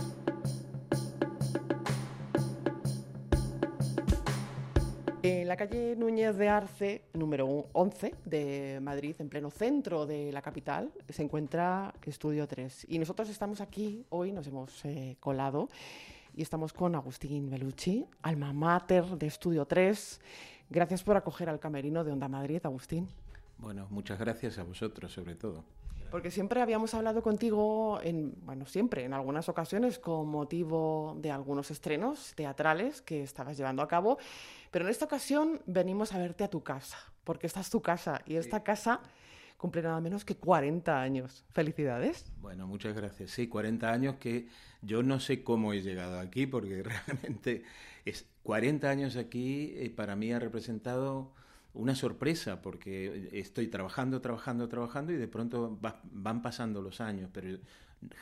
[5.26, 10.42] En la calle Núñez de Arce, número 11 de Madrid, en pleno centro de la
[10.42, 12.88] capital, se encuentra Estudio 3.
[12.90, 15.70] Y nosotros estamos aquí, hoy nos hemos eh, colado,
[16.36, 20.20] y estamos con Agustín Belucci, alma mater de Estudio 3.
[20.70, 23.08] Gracias por acoger al camerino de Onda Madrid, Agustín.
[23.60, 25.64] Bueno, muchas gracias a vosotros, sobre todo.
[26.14, 31.72] Porque siempre habíamos hablado contigo, en, bueno, siempre, en algunas ocasiones, con motivo de algunos
[31.72, 34.20] estrenos teatrales que estabas llevando a cabo,
[34.70, 38.22] pero en esta ocasión venimos a verte a tu casa, porque esta es tu casa
[38.28, 38.64] y esta sí.
[38.64, 39.00] casa
[39.58, 41.46] cumple nada menos que 40 años.
[41.52, 42.32] Felicidades.
[42.40, 43.32] Bueno, muchas gracias.
[43.32, 44.48] Sí, 40 años que
[44.84, 47.64] yo no sé cómo he llegado aquí, porque realmente
[48.06, 51.32] es 40 años aquí eh, para mí ha representado
[51.74, 57.30] una sorpresa porque estoy trabajando, trabajando, trabajando y de pronto va, van pasando los años,
[57.34, 57.58] pero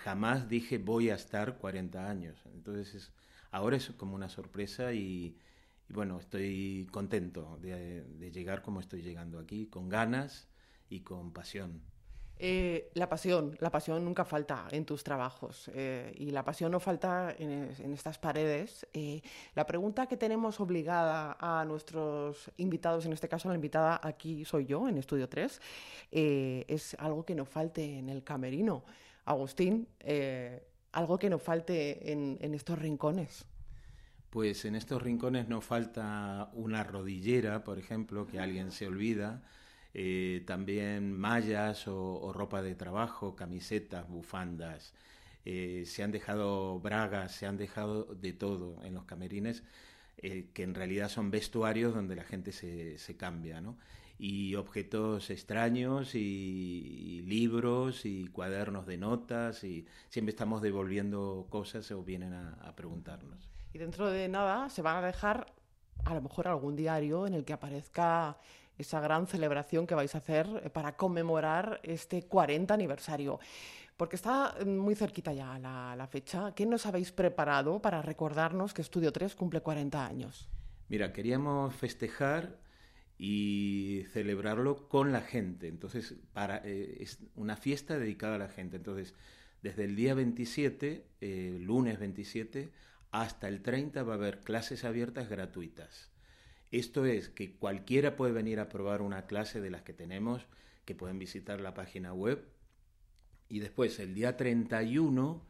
[0.04, 2.38] jamás dije voy a estar 40 años.
[2.54, 3.12] Entonces es,
[3.52, 5.38] ahora es como una sorpresa y,
[5.90, 10.48] bueno, estoy contento de, de, llegar como estoy llegando aquí, con ganas
[10.90, 11.82] y con pasión.
[12.44, 16.80] Eh, la pasión, la pasión nunca falta en tus trabajos eh, y la pasión no
[16.80, 18.88] falta en, en estas paredes.
[18.94, 19.22] Eh,
[19.54, 24.66] la pregunta que tenemos obligada a nuestros invitados, en este caso la invitada aquí soy
[24.66, 25.62] yo, en Estudio 3,
[26.14, 28.86] eh, es algo que no falte en el camerino.
[29.24, 29.88] Agustín,
[30.94, 33.46] algo que no falte en estos rincones.
[34.32, 39.44] Pues en estos rincones no falta una rodillera, por ejemplo, que alguien se olvida
[39.94, 44.94] eh, también mallas o, ropa de trabajo, camisetas, bufandas.
[45.44, 49.64] Eh, se han dejado bragas, se han dejado de todo en los camerines,
[50.18, 53.78] eh, que en realidad son vestuarios donde la gente se, se cambia, ¿no?
[54.20, 62.04] Y objetos extraños y, libros y cuadernos de notas y siempre estamos devolviendo cosas o
[62.04, 63.50] vienen a, a preguntarnos.
[63.74, 65.52] Y dentro de nada se van a dejar
[66.06, 68.38] a lo mejor algún diario en el que aparezca
[68.78, 73.40] esa gran celebración que vais a hacer eh, para conmemorar este 40 aniversario.
[73.98, 76.54] Porque está muy cerquita ya la, fecha.
[76.56, 80.50] ¿Qué nos habéis preparado para recordarnos que Estudio 3 cumple 40 años?
[80.90, 82.58] Mira, queríamos festejar
[83.20, 85.68] y celebrarlo con la gente.
[85.68, 88.78] Entonces, para, eh, es una fiesta dedicada a la gente.
[88.78, 89.14] Entonces,
[89.62, 92.72] desde el día 27, eh, lunes 27,
[93.12, 96.11] hasta el 30 va a haber clases abiertas gratuitas.
[96.72, 100.48] Esto es que cualquiera puede venir a probar una clase de las que tenemos,
[100.86, 102.46] que pueden visitar la página web.
[103.50, 105.46] Y después, el día 31,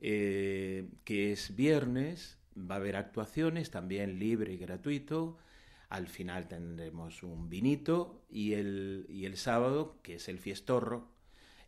[0.00, 5.38] eh, que es viernes, va a haber actuaciones, también libre y gratuito.
[5.90, 11.12] Al final tendremos un vinito y el, y el sábado, que es el fiestorro.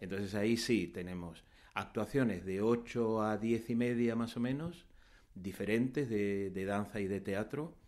[0.00, 4.84] Entonces ahí sí tenemos actuaciones de 8 a 10 y media más o menos,
[5.36, 7.79] diferentes de, de danza y de teatro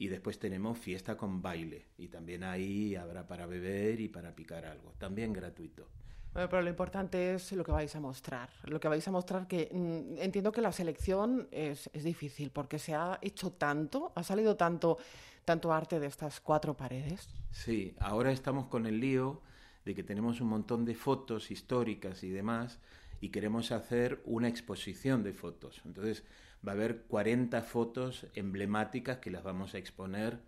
[0.00, 4.64] y después tenemos fiesta con baile y también ahí habrá para beber y para picar
[4.64, 5.86] algo, también gratuito.
[6.32, 8.48] Bueno, pero lo importante es lo que vais a mostrar.
[8.64, 12.78] Lo que vais a mostrar que mmm, entiendo que la selección es, es, difícil porque
[12.78, 14.96] se ha hecho tanto, ha salido tanto,
[15.44, 17.28] tanto arte de estas cuatro paredes.
[17.50, 19.42] Sí, ahora estamos con el lío
[19.84, 22.78] de que tenemos un montón de fotos históricas y demás
[23.20, 25.82] y queremos hacer una exposición de fotos.
[25.84, 26.24] Entonces
[26.66, 30.40] va a haber 40 fotos emblemáticas que las vamos a exponer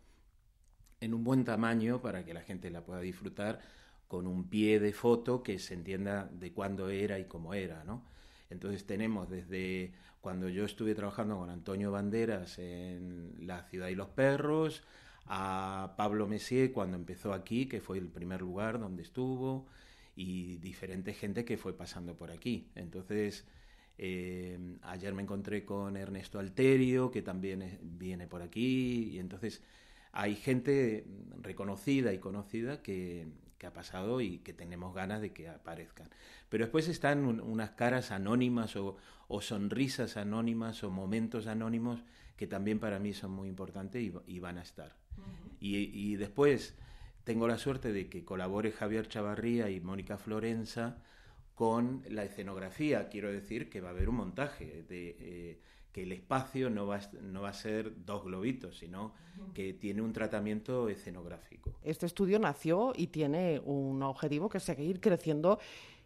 [1.01, 3.61] en un buen tamaño para que la gente la pueda disfrutar
[4.09, 8.05] con un pie de foto que se entienda de cuándo era y cómo era, ¿no?
[8.51, 14.09] Entonces tenemos desde cuando yo estuve trabajando con Antonio Banderas en La ciudad y los
[14.09, 14.85] perros,
[15.27, 19.67] a Pablo Messier cuando empezó aquí, que fue el primer lugar donde estuvo,
[20.15, 22.71] y diferente gente que fue pasando por aquí.
[22.75, 23.47] Entonces,
[24.05, 29.63] eh, ayer me encontré con Ernesto Alterio, que también viene por aquí, y entonces
[30.11, 31.07] hay gente
[31.41, 33.29] reconocida y conocida que,
[33.59, 36.09] que ha pasado y que tenemos ganas de que aparezcan.
[36.49, 38.97] Pero después están unas caras anónimas o,
[39.41, 42.03] sonrisas anónimas o momentos anónimos
[42.37, 44.97] que también para mí son muy importantes y, van a estar.
[45.61, 46.75] y, después
[47.23, 50.99] tengo la suerte de que colabore Javier Chavarría y Mónica Florenza
[51.55, 53.09] con la escenografía.
[53.09, 55.17] Quiero decir que va a haber un montaje de...
[55.19, 55.61] Eh,
[55.93, 59.13] que el espacio no va, no va a ser dos globitos, sino
[59.53, 61.75] que tiene un tratamiento escenográfico.
[61.83, 65.59] Este estudio nació y tiene un objetivo que es seguir creciendo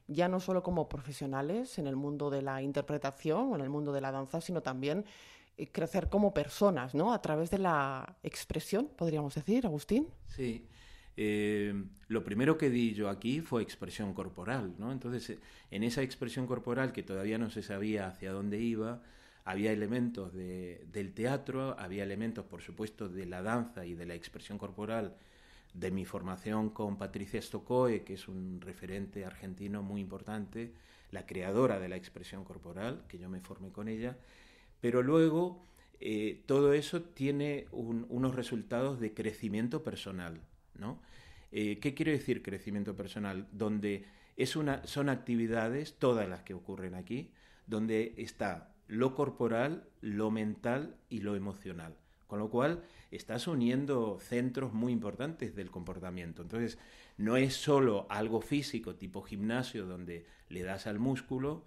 [0.08, 3.92] ya no solo como profesionales en el mundo de la interpretación o en el mundo
[3.92, 5.04] de la danza, sino también
[5.56, 7.12] eh, crecer como personas, ¿no?
[7.12, 10.08] A través de la expresión, podríamos decir, Agustín.
[10.28, 10.66] Sí.
[11.16, 11.74] Eh,
[12.08, 14.92] lo primero que di yo aquí fue expresión corporal, ¿no?
[14.92, 15.38] Entonces,
[15.70, 19.02] en esa expresión corporal que todavía no se sabía hacia dónde iba,
[19.44, 24.58] había elementos del teatro, había elementos, por supuesto, de la danza y de la expresión
[24.58, 25.14] corporal
[25.72, 30.72] de mi formación con Patricia Stokoe, que es un referente argentino muy importante,
[31.10, 34.16] la creadora de la expresión corporal, que yo me formé con ella,
[34.80, 35.64] pero luego
[36.00, 40.40] eh, todo eso tiene unos resultados de crecimiento personal,
[40.78, 41.00] ¿no?
[41.52, 43.46] Eh, ¿Qué quiere decir crecimiento personal?
[43.52, 44.04] Donde
[44.36, 47.30] es una, son actividades, todas las que ocurren aquí,
[47.66, 51.96] donde está lo corporal, lo mental y lo emocional.
[52.26, 56.42] Con lo cual estás uniendo centros muy importantes del comportamiento.
[56.42, 56.78] Entonces,
[57.16, 61.64] no es solo algo físico tipo gimnasio donde le das al músculo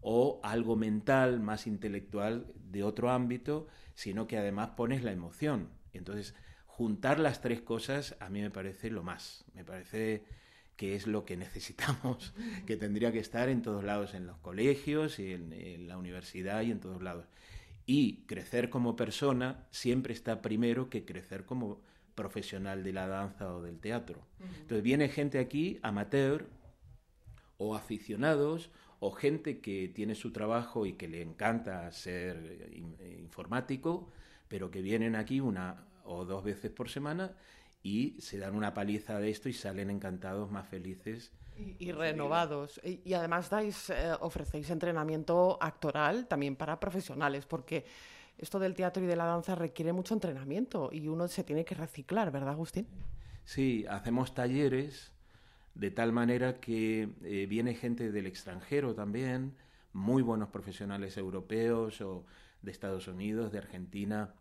[0.00, 5.68] o algo mental, más intelectual de otro ámbito, sino que además pones la emoción.
[5.92, 6.34] Entonces,
[6.80, 9.44] juntar las tres cosas a mí me parece lo más.
[9.52, 10.24] Me parece
[10.76, 12.32] que es lo que necesitamos,
[12.66, 16.70] que tendría que estar en todos lados, en los colegios y en, la universidad y
[16.70, 17.26] en todos lados.
[17.84, 21.82] Y crecer como persona siempre está primero que crecer como
[22.14, 24.26] profesional de la danza o del teatro.
[24.40, 26.48] Entonces viene gente aquí, amateur
[27.58, 28.70] o aficionados,
[29.00, 32.38] o gente que tiene su trabajo y que le encanta ser
[32.98, 34.10] eh, informático,
[34.48, 37.32] pero que vienen aquí una o dos veces por semana
[37.82, 41.32] y se dan una paliza de esto y salen encantados, más felices.
[41.78, 42.80] Y, renovados.
[42.84, 47.84] Y, además dais, eh, ofrecéis entrenamiento actoral también para profesionales, porque
[48.38, 51.74] esto del teatro y de la danza requiere mucho entrenamiento y uno se tiene que
[51.74, 52.86] reciclar, ¿verdad, Agustín?
[53.44, 55.12] Sí, hacemos talleres
[55.74, 59.54] de tal manera que eh, viene gente del extranjero también,
[59.92, 62.24] muy buenos profesionales europeos o
[62.62, 64.34] de Estados Unidos, de Argentina,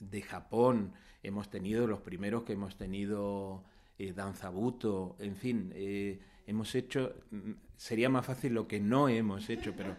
[0.00, 0.92] de Japón,
[1.22, 3.64] hemos tenido los primeros que hemos tenido
[3.98, 9.48] eh, danzabuto, en fin, eh, hemos hecho, mm, sería más fácil lo que no hemos
[9.50, 9.96] hecho, pero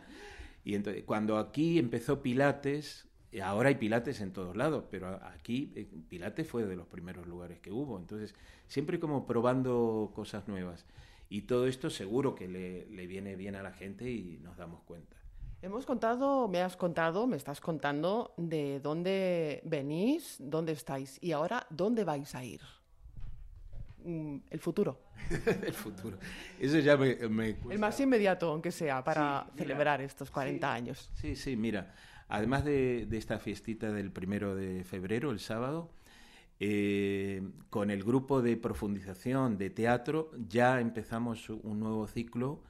[0.67, 5.71] y entonces, cuando aquí empezó Pilates, eh, ahora hay Pilates en todos lados, pero aquí
[5.77, 8.35] eh, Pilates fue de los primeros lugares que hubo, entonces
[8.67, 10.85] siempre como probando cosas nuevas.
[11.29, 14.81] Y todo esto seguro que le, le viene bien a la gente y nos damos
[14.81, 15.16] cuenta.
[15.59, 21.65] Hemos contado, me has contado, me estás contando de dónde venís, dónde estáis y ahora
[21.71, 22.61] dónde vais a ir.
[24.05, 24.99] Mm, el futuro.
[25.65, 26.17] el futuro.
[26.59, 31.09] Eso ya me, El más inmediato, aunque sea, para celebrar estos 40 años.
[31.15, 31.91] Sí, sí, mira.
[32.29, 35.89] Además de, esta fiestita del primero de febrero, el sábado,
[36.59, 37.41] eh,
[37.71, 42.63] con el grupo de profundización de teatro ya empezamos un nuevo ciclo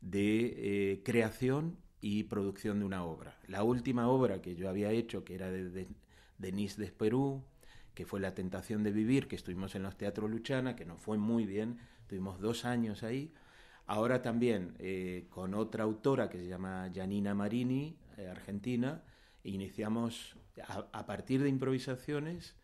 [0.00, 1.76] de eh, creación
[2.08, 3.36] y producción de una obra.
[3.48, 5.88] La última obra que yo había hecho, que era de,
[6.38, 7.42] Denis Desperú,
[7.94, 11.18] que fue La tentación de vivir, que estuvimos en los teatros Luchana, que nos fue
[11.18, 13.32] muy bien, tuvimos dos años ahí.
[13.86, 19.02] Ahora también eh, con otra autora que se llama Janina Marini, eh, argentina,
[19.42, 20.36] iniciamos
[20.92, 22.54] a, partir de improvisaciones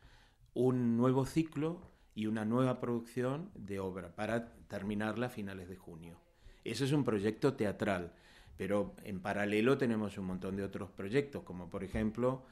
[0.54, 6.20] un nuevo ciclo y una nueva producción de obra para terminarla a finales de junio.
[6.62, 8.12] Ese es un proyecto teatral
[8.56, 12.44] pero en paralelo tenemos un montón de otros proyectos, como por ejemplo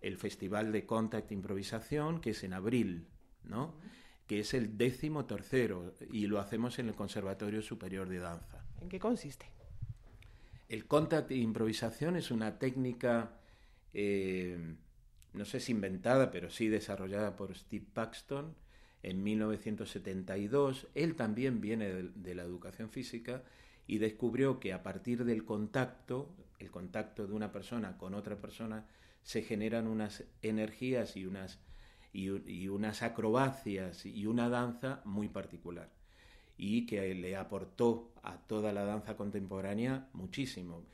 [0.00, 3.06] el Festival de Contact Improvisación, que es en abril,
[3.44, 3.74] ¿no?
[4.26, 8.64] que es el décimo tercero, y lo hacemos en el Conservatorio Superior de Danza.
[8.80, 9.46] ¿En qué consiste?
[10.68, 13.38] El contact improvisación es una técnica,
[13.92, 14.74] eh,
[15.34, 18.54] no sé si inventada, pero sí desarrollada por Steve Paxton
[19.02, 20.88] en 1972.
[20.94, 23.42] Él también viene de, la educación física
[23.86, 28.86] y descubrió que a partir del contacto, el contacto de una persona con otra persona,
[29.22, 31.60] se generan unas energías y unas,
[32.12, 35.90] y unas acrobacias y una danza muy particular
[36.56, 40.84] y que le aportó a toda la danza contemporánea muchísimo.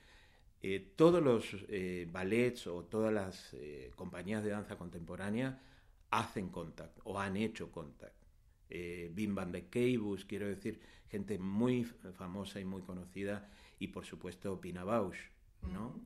[0.62, 5.61] Eh, todos los eh, ballets o todas las eh, compañías de danza contemporánea
[6.11, 8.16] hacen contact o han hecho contact.
[8.70, 13.48] Bim Van de Keibus, quiero decir, gente muy famosa y muy conocida,
[13.78, 15.18] y por supuesto Pina Bausch,
[15.62, 16.00] ¿no?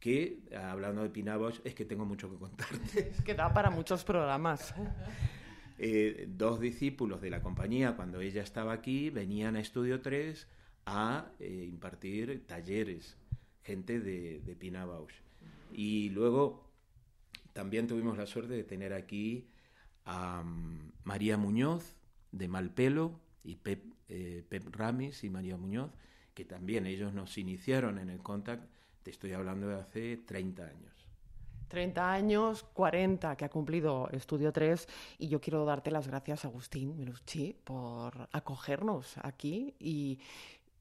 [0.00, 3.10] Que, hablando de Pina Bausch, es que tengo mucho que contarte.
[3.10, 4.74] Es que da para muchos programas.
[5.80, 10.48] Eh, dos discípulos de la compañía, cuando ella estaba aquí, venían a Estudio 3
[10.86, 13.16] a eh, impartir talleres,
[13.62, 15.14] gente de, de Pina Bausch.
[15.72, 16.68] Y luego
[17.52, 19.48] también tuvimos la suerte de tener aquí
[20.04, 21.96] a mm, María Muñoz
[22.32, 25.90] de Malpelo y Pep, eh, Pep Ramis y María Muñoz,
[26.34, 28.64] que también ellos nos iniciaron en el contact,
[29.02, 31.08] te estoy hablando de hace 30 años.
[31.68, 34.88] 30 años, 40 que ha cumplido Estudio 3
[35.18, 40.18] y yo quiero darte las gracias, Agustín Melucci, por acogernos aquí y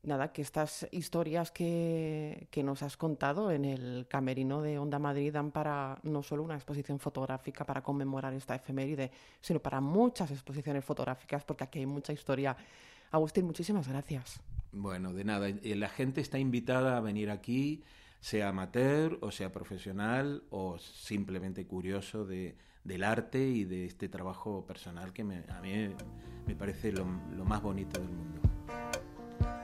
[0.03, 5.33] nada, que estas historias que, que, nos has contado en el camerino de Onda Madrid
[5.33, 9.11] dan para no solo una exposición fotográfica para conmemorar esta efeméride,
[9.41, 12.55] sino para muchas exposiciones fotográficas porque aquí hay mucha historia.
[13.11, 14.41] Agustín, muchísimas gracias.
[14.71, 17.83] Bueno, de nada, la gente está invitada a venir aquí
[18.19, 24.65] sea amateur o sea profesional o simplemente curioso de, del arte y de este trabajo
[24.65, 25.95] personal que a mí
[26.45, 27.05] me parece lo,
[27.35, 28.41] lo más bonito del mundo.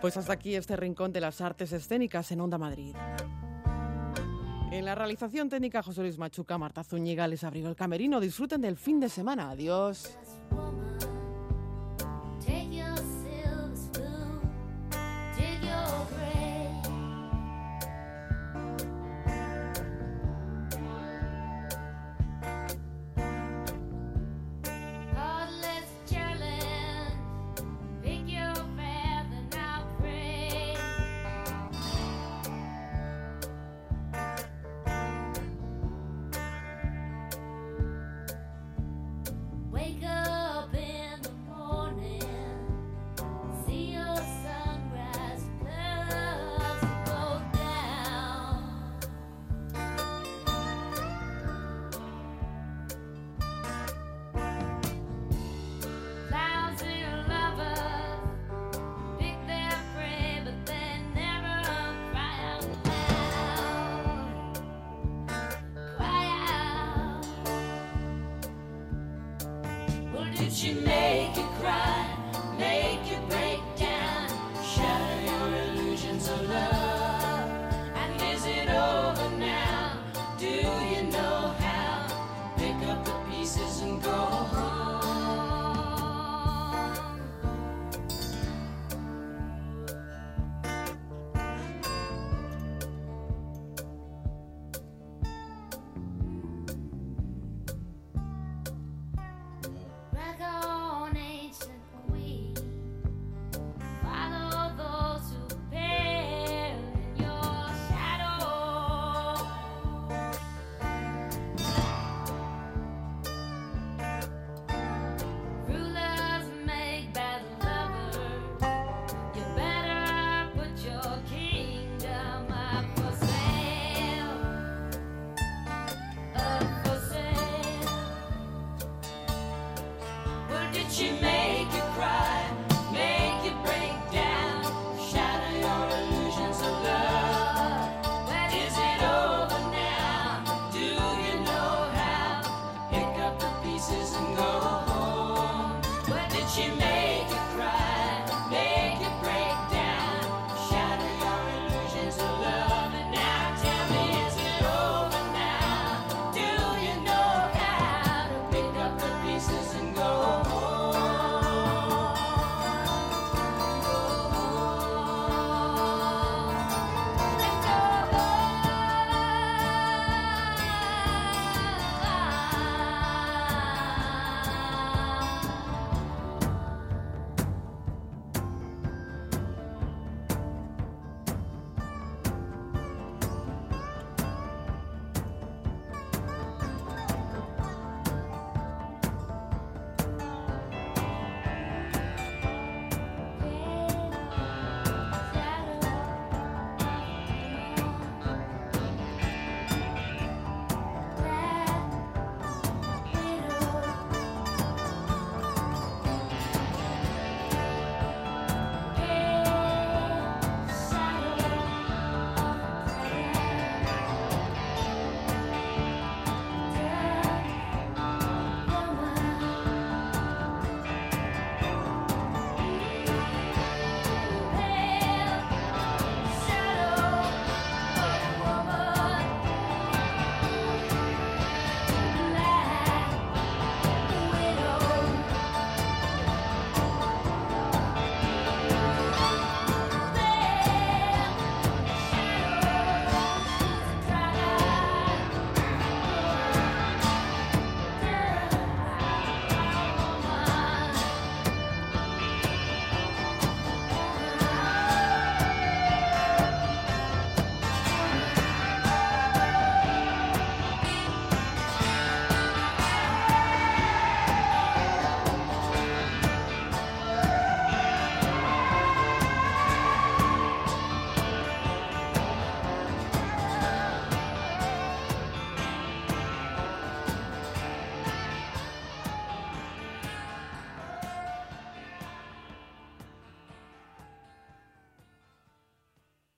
[0.01, 2.95] Pues hasta aquí este rincón de las artes escénicas en Onda Madrid.
[4.71, 8.19] En la realización técnica José Luis Machuca, Marta Zúñiga les abrió el camerino.
[8.19, 9.51] Disfruten del fin de semana.
[9.51, 10.17] Adiós.